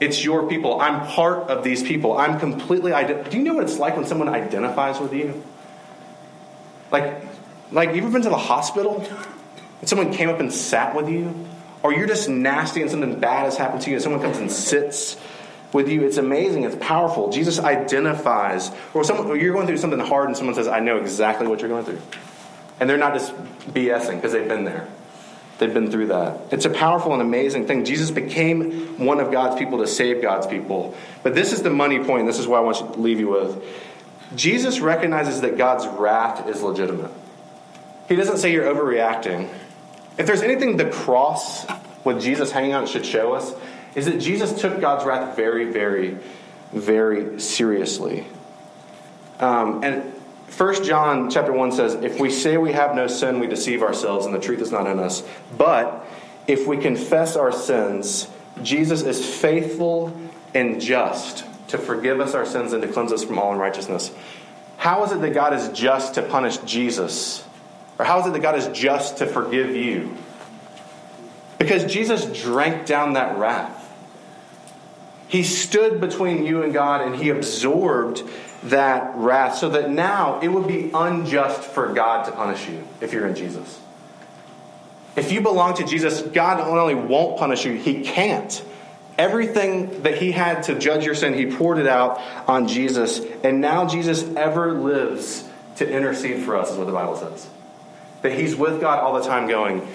It's 0.00 0.22
your 0.22 0.48
people. 0.48 0.80
I'm 0.80 1.06
part 1.06 1.48
of 1.50 1.64
these 1.64 1.82
people. 1.82 2.16
I'm 2.16 2.38
completely. 2.38 2.92
Ident- 2.92 3.30
Do 3.30 3.36
you 3.36 3.42
know 3.42 3.54
what 3.54 3.64
it's 3.64 3.78
like 3.78 3.96
when 3.96 4.06
someone 4.06 4.28
identifies 4.28 5.00
with 5.00 5.12
you? 5.12 5.42
Like, 6.92 7.24
like 7.72 7.94
you 7.94 8.02
ever 8.02 8.10
been 8.10 8.22
to 8.22 8.28
the 8.28 8.36
hospital 8.36 9.06
and 9.80 9.88
someone 9.88 10.12
came 10.12 10.28
up 10.28 10.40
and 10.40 10.52
sat 10.52 10.94
with 10.94 11.08
you, 11.08 11.46
or 11.82 11.92
you're 11.92 12.06
just 12.06 12.28
nasty 12.28 12.80
and 12.82 12.90
something 12.90 13.18
bad 13.18 13.44
has 13.44 13.56
happened 13.56 13.82
to 13.82 13.90
you, 13.90 13.96
and 13.96 14.02
someone 14.02 14.20
comes 14.20 14.38
and 14.38 14.50
sits 14.50 15.16
with 15.72 15.88
you. 15.88 16.04
It's 16.04 16.16
amazing. 16.16 16.64
It's 16.64 16.76
powerful. 16.80 17.30
Jesus 17.30 17.58
identifies, 17.58 18.70
or, 18.94 19.04
someone, 19.04 19.38
you're 19.38 19.52
going 19.52 19.66
through 19.66 19.78
something 19.78 20.00
hard, 20.00 20.28
and 20.28 20.36
someone 20.36 20.54
says, 20.54 20.68
"I 20.68 20.80
know 20.80 20.96
exactly 20.96 21.46
what 21.46 21.60
you're 21.60 21.68
going 21.68 21.84
through," 21.84 22.00
and 22.80 22.88
they're 22.88 22.96
not 22.96 23.14
just 23.14 23.32
BSing 23.72 24.16
because 24.16 24.32
they've 24.32 24.48
been 24.48 24.64
there. 24.64 24.86
They've 25.58 25.74
been 25.74 25.90
through 25.90 26.06
that. 26.06 26.38
It's 26.52 26.64
a 26.66 26.70
powerful 26.70 27.12
and 27.12 27.20
amazing 27.20 27.66
thing. 27.66 27.84
Jesus 27.84 28.12
became 28.12 28.94
one 28.96 29.18
of 29.18 29.32
God's 29.32 29.56
people 29.56 29.78
to 29.78 29.88
save 29.88 30.22
God's 30.22 30.46
people. 30.46 30.94
But 31.24 31.34
this 31.34 31.52
is 31.52 31.62
the 31.62 31.70
money 31.70 31.98
point. 31.98 32.26
This 32.26 32.38
is 32.38 32.46
what 32.46 32.58
I 32.58 32.60
want 32.60 32.76
to 32.76 33.00
leave 33.00 33.18
you 33.18 33.28
with. 33.28 33.60
Jesus 34.36 34.78
recognizes 34.78 35.40
that 35.40 35.58
God's 35.58 35.86
wrath 35.86 36.48
is 36.48 36.62
legitimate. 36.62 37.10
He 38.08 38.14
doesn't 38.14 38.36
say 38.38 38.52
you're 38.52 38.72
overreacting. 38.72 39.48
If 40.16 40.26
there's 40.26 40.42
anything 40.42 40.76
the 40.76 40.84
cross 40.84 41.66
with 42.04 42.20
Jesus 42.20 42.52
hanging 42.52 42.74
on 42.74 42.86
should 42.86 43.04
show 43.04 43.32
us, 43.32 43.52
is 43.98 44.06
that 44.06 44.20
Jesus 44.20 44.58
took 44.60 44.80
God's 44.80 45.04
wrath 45.04 45.36
very, 45.36 45.70
very, 45.70 46.16
very 46.72 47.40
seriously. 47.40 48.26
Um, 49.40 49.82
and 49.84 50.12
1 50.56 50.84
John 50.84 51.30
chapter 51.30 51.52
1 51.52 51.72
says, 51.72 51.94
If 51.94 52.18
we 52.18 52.30
say 52.30 52.56
we 52.56 52.72
have 52.72 52.94
no 52.94 53.06
sin, 53.06 53.38
we 53.38 53.46
deceive 53.46 53.82
ourselves, 53.82 54.26
and 54.26 54.34
the 54.34 54.40
truth 54.40 54.60
is 54.60 54.72
not 54.72 54.86
in 54.86 54.98
us. 54.98 55.22
But 55.56 56.06
if 56.46 56.66
we 56.66 56.78
confess 56.78 57.36
our 57.36 57.52
sins, 57.52 58.28
Jesus 58.62 59.02
is 59.02 59.24
faithful 59.24 60.18
and 60.54 60.80
just 60.80 61.44
to 61.68 61.78
forgive 61.78 62.20
us 62.20 62.34
our 62.34 62.46
sins 62.46 62.72
and 62.72 62.82
to 62.82 62.88
cleanse 62.88 63.12
us 63.12 63.22
from 63.22 63.38
all 63.38 63.52
unrighteousness. 63.52 64.12
How 64.78 65.04
is 65.04 65.12
it 65.12 65.20
that 65.20 65.34
God 65.34 65.52
is 65.52 65.68
just 65.70 66.14
to 66.14 66.22
punish 66.22 66.56
Jesus? 66.58 67.44
Or 67.98 68.04
how 68.04 68.20
is 68.20 68.26
it 68.26 68.32
that 68.32 68.42
God 68.42 68.56
is 68.56 68.68
just 68.68 69.18
to 69.18 69.26
forgive 69.26 69.76
you? 69.76 70.16
Because 71.58 71.84
Jesus 71.92 72.24
drank 72.40 72.86
down 72.86 73.14
that 73.14 73.36
wrath. 73.36 73.87
He 75.28 75.42
stood 75.42 76.00
between 76.00 76.44
you 76.44 76.62
and 76.62 76.72
God 76.72 77.02
and 77.02 77.14
he 77.14 77.28
absorbed 77.28 78.22
that 78.64 79.12
wrath 79.14 79.56
so 79.56 79.68
that 79.70 79.90
now 79.90 80.40
it 80.40 80.48
would 80.48 80.66
be 80.66 80.90
unjust 80.92 81.60
for 81.62 81.92
God 81.92 82.24
to 82.24 82.32
punish 82.32 82.68
you 82.68 82.82
if 83.00 83.12
you're 83.12 83.26
in 83.26 83.34
Jesus. 83.34 83.80
If 85.16 85.32
you 85.32 85.40
belong 85.40 85.74
to 85.74 85.84
Jesus, 85.84 86.22
God 86.22 86.58
not 86.58 86.68
only 86.68 86.94
won't 86.94 87.38
punish 87.38 87.64
you, 87.64 87.74
he 87.74 88.02
can't. 88.02 88.64
Everything 89.18 90.02
that 90.04 90.16
he 90.18 90.30
had 90.30 90.62
to 90.64 90.78
judge 90.78 91.04
your 91.04 91.14
sin, 91.14 91.34
he 91.34 91.46
poured 91.46 91.78
it 91.78 91.88
out 91.88 92.20
on 92.48 92.68
Jesus. 92.68 93.20
And 93.42 93.60
now 93.60 93.86
Jesus 93.86 94.22
ever 94.36 94.74
lives 94.74 95.44
to 95.76 95.88
intercede 95.88 96.44
for 96.44 96.56
us, 96.56 96.70
is 96.70 96.76
what 96.76 96.86
the 96.86 96.92
Bible 96.92 97.16
says. 97.16 97.48
That 98.22 98.32
he's 98.32 98.54
with 98.54 98.80
God 98.80 99.00
all 99.00 99.14
the 99.14 99.26
time 99.26 99.48
going, 99.48 99.86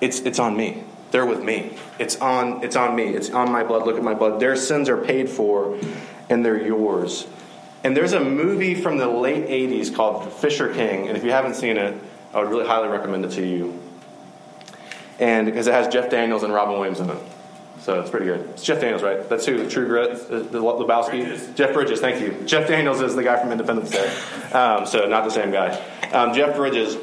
it's, 0.00 0.20
it's 0.20 0.38
on 0.38 0.56
me. 0.56 0.84
They're 1.10 1.26
with 1.26 1.42
me. 1.42 1.76
It's 1.98 2.16
on, 2.20 2.62
it's 2.62 2.76
on 2.76 2.94
me. 2.94 3.08
It's 3.08 3.30
on 3.30 3.50
my 3.50 3.64
blood. 3.64 3.86
Look 3.86 3.96
at 3.96 4.04
my 4.04 4.14
blood. 4.14 4.40
Their 4.40 4.56
sins 4.56 4.88
are 4.88 4.96
paid 4.96 5.28
for, 5.28 5.78
and 6.28 6.44
they're 6.44 6.64
yours. 6.64 7.26
And 7.82 7.96
there's 7.96 8.12
a 8.12 8.20
movie 8.20 8.74
from 8.74 8.98
the 8.98 9.08
late 9.08 9.46
80s 9.46 9.94
called 9.94 10.32
Fisher 10.34 10.72
King. 10.72 11.08
And 11.08 11.16
if 11.16 11.24
you 11.24 11.30
haven't 11.30 11.54
seen 11.54 11.76
it, 11.76 12.00
I 12.32 12.40
would 12.40 12.50
really 12.50 12.66
highly 12.66 12.88
recommend 12.88 13.24
it 13.24 13.32
to 13.32 13.46
you. 13.46 13.80
And 15.18 15.46
because 15.46 15.66
it 15.66 15.74
has 15.74 15.92
Jeff 15.92 16.10
Daniels 16.10 16.42
and 16.42 16.52
Robin 16.52 16.74
Williams 16.74 17.00
in 17.00 17.10
it. 17.10 17.18
So 17.80 17.98
it's 17.98 18.10
pretty 18.10 18.26
good. 18.26 18.40
It's 18.50 18.62
Jeff 18.62 18.80
Daniels, 18.80 19.02
right? 19.02 19.26
That's 19.28 19.46
who, 19.46 19.68
True 19.68 19.86
Grit, 19.86 20.28
the, 20.28 20.40
the 20.40 20.58
Lebowski? 20.58 21.24
Bridges. 21.24 21.48
Jeff 21.54 21.72
Bridges, 21.72 22.00
thank 22.00 22.20
you. 22.20 22.36
Jeff 22.46 22.68
Daniels 22.68 23.00
is 23.00 23.16
the 23.16 23.22
guy 23.22 23.40
from 23.40 23.52
Independence 23.52 23.90
Day. 23.90 24.06
Um, 24.52 24.84
so 24.84 25.06
not 25.06 25.24
the 25.24 25.30
same 25.30 25.50
guy. 25.50 25.70
Um, 26.12 26.34
Jeff 26.34 26.56
Bridges 26.56 26.98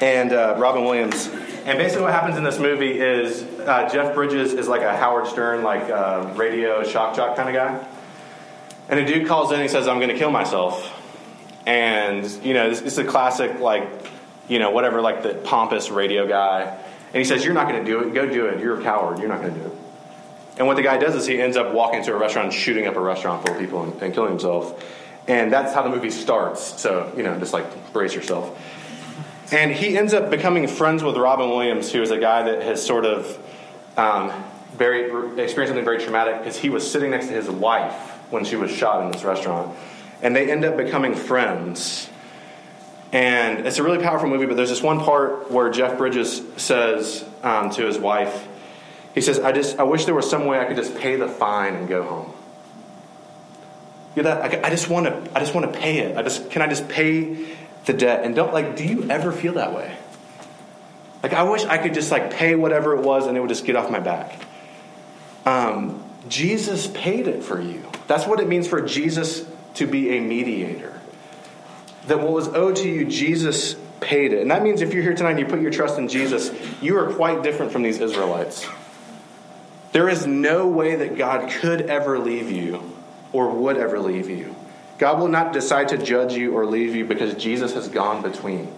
and 0.00 0.32
uh, 0.32 0.54
Robin 0.58 0.84
Williams. 0.84 1.28
And 1.68 1.76
basically, 1.76 2.04
what 2.04 2.14
happens 2.14 2.38
in 2.38 2.44
this 2.44 2.58
movie 2.58 2.98
is 2.98 3.42
uh, 3.42 3.90
Jeff 3.92 4.14
Bridges 4.14 4.54
is 4.54 4.68
like 4.68 4.80
a 4.80 4.96
Howard 4.96 5.26
Stern, 5.26 5.62
like 5.62 5.90
uh, 5.90 6.32
radio 6.34 6.82
shock 6.82 7.14
jock 7.14 7.36
kind 7.36 7.50
of 7.50 7.54
guy. 7.54 7.86
And 8.88 8.98
a 8.98 9.04
dude 9.04 9.28
calls 9.28 9.50
in 9.50 9.56
and 9.56 9.64
he 9.64 9.68
says, 9.68 9.86
I'm 9.86 9.98
going 9.98 10.08
to 10.08 10.16
kill 10.16 10.30
myself. 10.30 10.90
And, 11.66 12.24
you 12.42 12.54
know, 12.54 12.70
is 12.70 12.96
a 12.96 13.04
classic, 13.04 13.60
like, 13.60 13.86
you 14.48 14.58
know, 14.58 14.70
whatever, 14.70 15.02
like 15.02 15.22
the 15.22 15.34
pompous 15.34 15.90
radio 15.90 16.26
guy. 16.26 16.62
And 16.62 17.16
he 17.16 17.24
says, 17.24 17.44
You're 17.44 17.52
not 17.52 17.68
going 17.68 17.84
to 17.84 17.90
do 17.90 18.00
it. 18.00 18.14
Go 18.14 18.26
do 18.26 18.46
it. 18.46 18.60
You're 18.60 18.80
a 18.80 18.82
coward. 18.82 19.18
You're 19.18 19.28
not 19.28 19.42
going 19.42 19.52
to 19.52 19.60
do 19.60 19.66
it. 19.66 19.72
And 20.56 20.66
what 20.66 20.78
the 20.78 20.82
guy 20.82 20.96
does 20.96 21.14
is 21.16 21.26
he 21.26 21.38
ends 21.38 21.58
up 21.58 21.74
walking 21.74 22.02
to 22.04 22.14
a 22.14 22.16
restaurant 22.16 22.50
shooting 22.54 22.86
up 22.86 22.96
a 22.96 23.00
restaurant 23.00 23.44
full 23.44 23.54
of 23.54 23.60
people 23.60 23.82
and, 23.82 24.02
and 24.02 24.14
killing 24.14 24.30
himself. 24.30 24.82
And 25.28 25.52
that's 25.52 25.74
how 25.74 25.82
the 25.82 25.90
movie 25.90 26.12
starts. 26.12 26.80
So, 26.80 27.12
you 27.14 27.24
know, 27.24 27.38
just 27.38 27.52
like 27.52 27.92
brace 27.92 28.14
yourself. 28.14 28.58
And 29.50 29.72
he 29.72 29.96
ends 29.96 30.12
up 30.12 30.30
becoming 30.30 30.68
friends 30.68 31.02
with 31.02 31.16
Robin 31.16 31.48
Williams, 31.48 31.90
who 31.90 32.02
is 32.02 32.10
a 32.10 32.18
guy 32.18 32.42
that 32.42 32.62
has 32.62 32.84
sort 32.84 33.06
of 33.06 33.38
um, 33.96 34.30
very 34.76 35.04
experienced 35.42 35.70
something 35.70 35.84
very 35.84 35.98
traumatic 35.98 36.38
because 36.38 36.56
he 36.56 36.68
was 36.68 36.88
sitting 36.88 37.10
next 37.10 37.28
to 37.28 37.32
his 37.32 37.48
wife 37.48 37.94
when 38.30 38.44
she 38.44 38.56
was 38.56 38.70
shot 38.70 39.04
in 39.04 39.10
this 39.10 39.24
restaurant, 39.24 39.76
and 40.22 40.36
they 40.36 40.50
end 40.50 40.64
up 40.64 40.76
becoming 40.76 41.14
friends. 41.14 42.10
And 43.10 43.66
it's 43.66 43.78
a 43.78 43.82
really 43.82 44.02
powerful 44.02 44.28
movie, 44.28 44.44
but 44.44 44.56
there's 44.56 44.68
this 44.68 44.82
one 44.82 45.00
part 45.00 45.50
where 45.50 45.70
Jeff 45.70 45.96
Bridges 45.96 46.42
says 46.58 47.24
um, 47.42 47.70
to 47.70 47.86
his 47.86 47.98
wife, 47.98 48.46
he 49.14 49.22
says, 49.22 49.40
"I 49.40 49.52
just 49.52 49.78
I 49.78 49.84
wish 49.84 50.04
there 50.04 50.14
was 50.14 50.28
some 50.28 50.44
way 50.44 50.60
I 50.60 50.66
could 50.66 50.76
just 50.76 50.94
pay 50.96 51.16
the 51.16 51.26
fine 51.26 51.74
and 51.74 51.88
go 51.88 52.02
home." 52.02 52.32
You 54.14 54.22
know 54.22 54.34
that 54.34 54.64
I, 54.64 54.68
I 54.68 54.70
just 54.70 54.90
want 54.90 55.06
to 55.06 55.36
I 55.36 55.40
just 55.40 55.54
want 55.54 55.72
to 55.72 55.78
pay 55.78 56.00
it. 56.00 56.18
I 56.18 56.22
just 56.22 56.50
can 56.50 56.60
I 56.60 56.66
just 56.66 56.86
pay 56.88 57.56
the 57.86 57.92
debt 57.92 58.24
and 58.24 58.34
don't 58.34 58.52
like. 58.52 58.76
Do 58.76 58.84
you 58.84 59.10
ever 59.10 59.32
feel 59.32 59.54
that 59.54 59.74
way? 59.74 59.96
Like 61.22 61.32
I 61.32 61.42
wish 61.42 61.64
I 61.64 61.78
could 61.78 61.94
just 61.94 62.10
like 62.10 62.32
pay 62.32 62.54
whatever 62.54 62.94
it 62.94 63.02
was 63.02 63.26
and 63.26 63.36
it 63.36 63.40
would 63.40 63.48
just 63.48 63.64
get 63.64 63.76
off 63.76 63.90
my 63.90 64.00
back. 64.00 64.40
Um, 65.44 66.04
Jesus 66.28 66.86
paid 66.86 67.26
it 67.26 67.42
for 67.42 67.60
you. 67.60 67.84
That's 68.06 68.26
what 68.26 68.40
it 68.40 68.48
means 68.48 68.68
for 68.68 68.80
Jesus 68.80 69.44
to 69.74 69.86
be 69.86 70.16
a 70.16 70.20
mediator. 70.20 71.00
That 72.06 72.20
what 72.20 72.32
was 72.32 72.48
owed 72.48 72.76
to 72.76 72.88
you, 72.88 73.04
Jesus 73.04 73.74
paid 74.00 74.32
it. 74.32 74.40
And 74.40 74.50
that 74.50 74.62
means 74.62 74.80
if 74.80 74.94
you're 74.94 75.02
here 75.02 75.14
tonight 75.14 75.32
and 75.32 75.40
you 75.40 75.46
put 75.46 75.60
your 75.60 75.70
trust 75.70 75.98
in 75.98 76.08
Jesus, 76.08 76.50
you 76.80 76.96
are 76.98 77.12
quite 77.12 77.42
different 77.42 77.72
from 77.72 77.82
these 77.82 78.00
Israelites. 78.00 78.66
There 79.92 80.08
is 80.08 80.26
no 80.26 80.68
way 80.68 80.96
that 80.96 81.16
God 81.16 81.50
could 81.50 81.82
ever 81.82 82.18
leave 82.18 82.50
you 82.50 82.92
or 83.32 83.50
would 83.50 83.76
ever 83.76 83.98
leave 83.98 84.28
you. 84.30 84.54
God 84.98 85.20
will 85.20 85.28
not 85.28 85.52
decide 85.52 85.88
to 85.88 85.98
judge 85.98 86.34
you 86.34 86.56
or 86.56 86.66
leave 86.66 86.94
you 86.94 87.04
because 87.04 87.34
Jesus 87.34 87.74
has 87.74 87.88
gone 87.88 88.22
between 88.22 88.72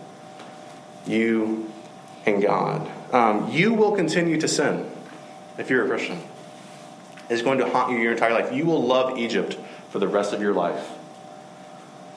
you 1.07 1.73
and 2.27 2.43
God. 2.43 2.91
Um, 3.13 3.51
you 3.51 3.75
will 3.75 3.97
continue 3.97 4.39
to 4.41 4.47
sin 4.47 4.91
if 5.59 5.71
you're 5.71 5.85
a 5.85 5.89
Christian. 5.89 6.21
It's 7.31 7.43
going 7.43 7.59
to 7.59 7.69
haunt 7.69 7.93
you 7.93 7.99
your 7.99 8.13
entire 8.13 8.33
life. 8.33 8.53
You 8.53 8.67
will 8.67 8.85
love 8.85 9.19
Egypt 9.19 9.57
for 9.91 9.99
the 9.99 10.09
rest 10.09 10.33
of 10.33 10.43
your 10.43 10.53
life. 10.53 10.91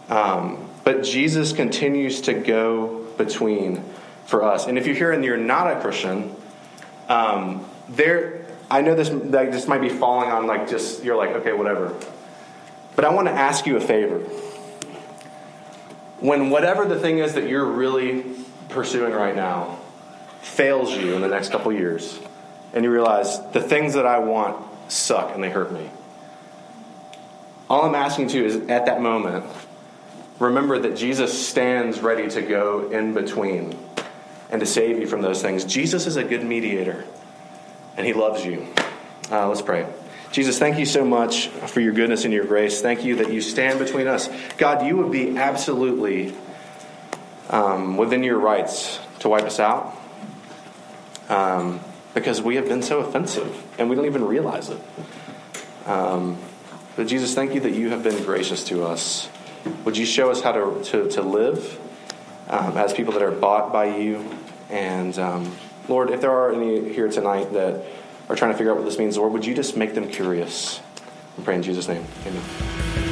Um, 0.10 0.70
but 0.84 1.04
Jesus 1.04 1.54
continues 1.54 2.22
to 2.22 2.34
go 2.34 3.06
between 3.18 3.84
for 4.26 4.44
us. 4.44 4.68
And 4.68 4.78
if 4.78 4.86
you're 4.86 4.96
here 4.96 5.12
and 5.12 5.24
you're 5.24 5.38
not 5.38 5.78
a 5.78 5.80
Christian, 5.80 6.36
um, 7.08 7.66
there, 7.90 8.46
I 8.70 8.82
know 8.82 8.96
this 8.96 9.10
like, 9.10 9.52
this 9.52 9.68
might 9.68 9.82
be 9.82 9.90
falling 9.90 10.30
on 10.30 10.48
like 10.48 10.70
just 10.70 11.04
you're 11.04 11.16
like 11.16 11.32
okay 11.32 11.54
whatever. 11.54 11.96
But 12.96 13.06
I 13.06 13.14
want 13.14 13.28
to 13.28 13.34
ask 13.34 13.66
you 13.66 13.78
a 13.78 13.82
favor. 13.82 14.20
When 16.20 16.50
whatever 16.50 16.86
the 16.86 17.00
thing 17.00 17.18
is 17.18 17.34
that 17.34 17.50
you're 17.50 17.66
really 17.66 18.24
pursuing 18.70 19.14
right 19.14 19.36
now 19.36 19.80
fails 20.42 20.96
you 20.96 21.14
in 21.16 21.22
the 21.22 21.28
next 21.28 21.50
couple 21.50 21.72
years, 21.72 22.20
and 22.74 22.84
you 22.84 22.92
realize 22.92 23.40
the 23.52 23.62
things 23.62 23.94
that 23.94 24.06
I 24.06 24.20
want 24.20 24.64
suck 24.92 25.34
and 25.34 25.44
they 25.44 25.50
hurt 25.50 25.72
me. 25.72 25.90
All 27.70 27.84
I'm 27.84 27.96
asking 27.96 28.30
you 28.30 28.46
is 28.46 28.56
at 28.70 28.86
that 28.86 29.02
moment, 29.02 29.46
remember 30.40 30.80
that 30.80 30.96
Jesus 30.96 31.48
stands 31.48 32.02
ready 32.02 32.30
to 32.30 32.42
go 32.42 32.90
in 32.92 33.14
between 33.14 33.78
and 34.52 34.60
to 34.60 34.66
save 34.66 35.00
you 35.00 35.08
from 35.08 35.22
those 35.22 35.42
things. 35.42 35.66
Jesus 35.66 36.06
is 36.06 36.18
a 36.18 36.24
good 36.24 36.44
mediator, 36.44 37.06
and 37.98 38.06
he 38.06 38.14
loves 38.14 38.46
you. 38.46 38.68
Uh, 39.32 39.48
let's 39.48 39.62
pray. 39.62 39.88
Jesus, 40.34 40.58
thank 40.58 40.80
you 40.80 40.86
so 40.88 41.06
much 41.06 41.50
for 41.50 41.80
your 41.80 41.94
goodness 41.94 42.26
and 42.26 42.34
your 42.34 42.46
grace. 42.46 42.82
Thank 42.82 43.06
you 43.06 43.18
that 43.18 43.32
you 43.32 43.40
stand 43.40 43.78
between 43.78 44.08
us. 44.08 44.28
God, 44.58 44.84
you 44.84 44.98
would 44.98 45.12
be 45.12 45.38
absolutely 45.38 46.34
um, 47.52 47.98
within 47.98 48.24
your 48.24 48.40
rights 48.40 49.00
to 49.20 49.30
wipe 49.30 49.44
us 49.44 49.60
out 49.60 49.96
um, 51.30 51.80
because 52.16 52.42
we 52.42 52.56
have 52.56 52.68
been 52.68 52.82
so 52.82 53.02
offensive 53.02 53.64
and 53.78 53.92
we 53.92 53.96
don't 53.96 54.08
even 54.08 54.26
realize 54.26 54.70
it. 54.70 54.80
Um, 55.86 56.40
but 56.96 57.06
Jesus, 57.06 57.36
thank 57.36 57.54
you 57.54 57.60
that 57.60 57.76
you 57.76 57.92
have 57.92 58.02
been 58.02 58.24
gracious 58.24 58.64
to 58.70 58.86
us. 58.86 59.30
Would 59.86 59.98
you 59.98 60.06
show 60.08 60.32
us 60.32 60.42
how 60.42 60.54
to, 60.54 60.84
to, 60.86 61.10
to 61.12 61.22
live 61.22 61.80
um, 62.50 62.76
as 62.76 62.92
people 62.92 63.14
that 63.14 63.22
are 63.22 63.30
bought 63.30 63.72
by 63.72 63.98
you? 63.98 64.28
And 64.72 65.16
um, 65.20 65.56
Lord, 65.88 66.10
if 66.10 66.22
there 66.22 66.32
are 66.32 66.52
any 66.52 66.92
here 66.92 67.08
tonight 67.08 67.54
that 67.54 67.86
are 68.30 68.36
trying 68.36 68.52
to 68.52 68.58
figure 68.58 68.72
out 68.72 68.78
what 68.78 68.86
this 68.86 68.98
means, 68.98 69.18
Lord, 69.18 69.34
would 69.34 69.46
you 69.46 69.54
just 69.54 69.76
make 69.78 69.94
them 69.94 70.10
curious? 70.10 70.80
I 71.38 71.42
pray 71.44 71.56
in 71.56 71.64
Jesus' 71.64 71.88
name. 71.88 72.06
Amen. 72.26 73.03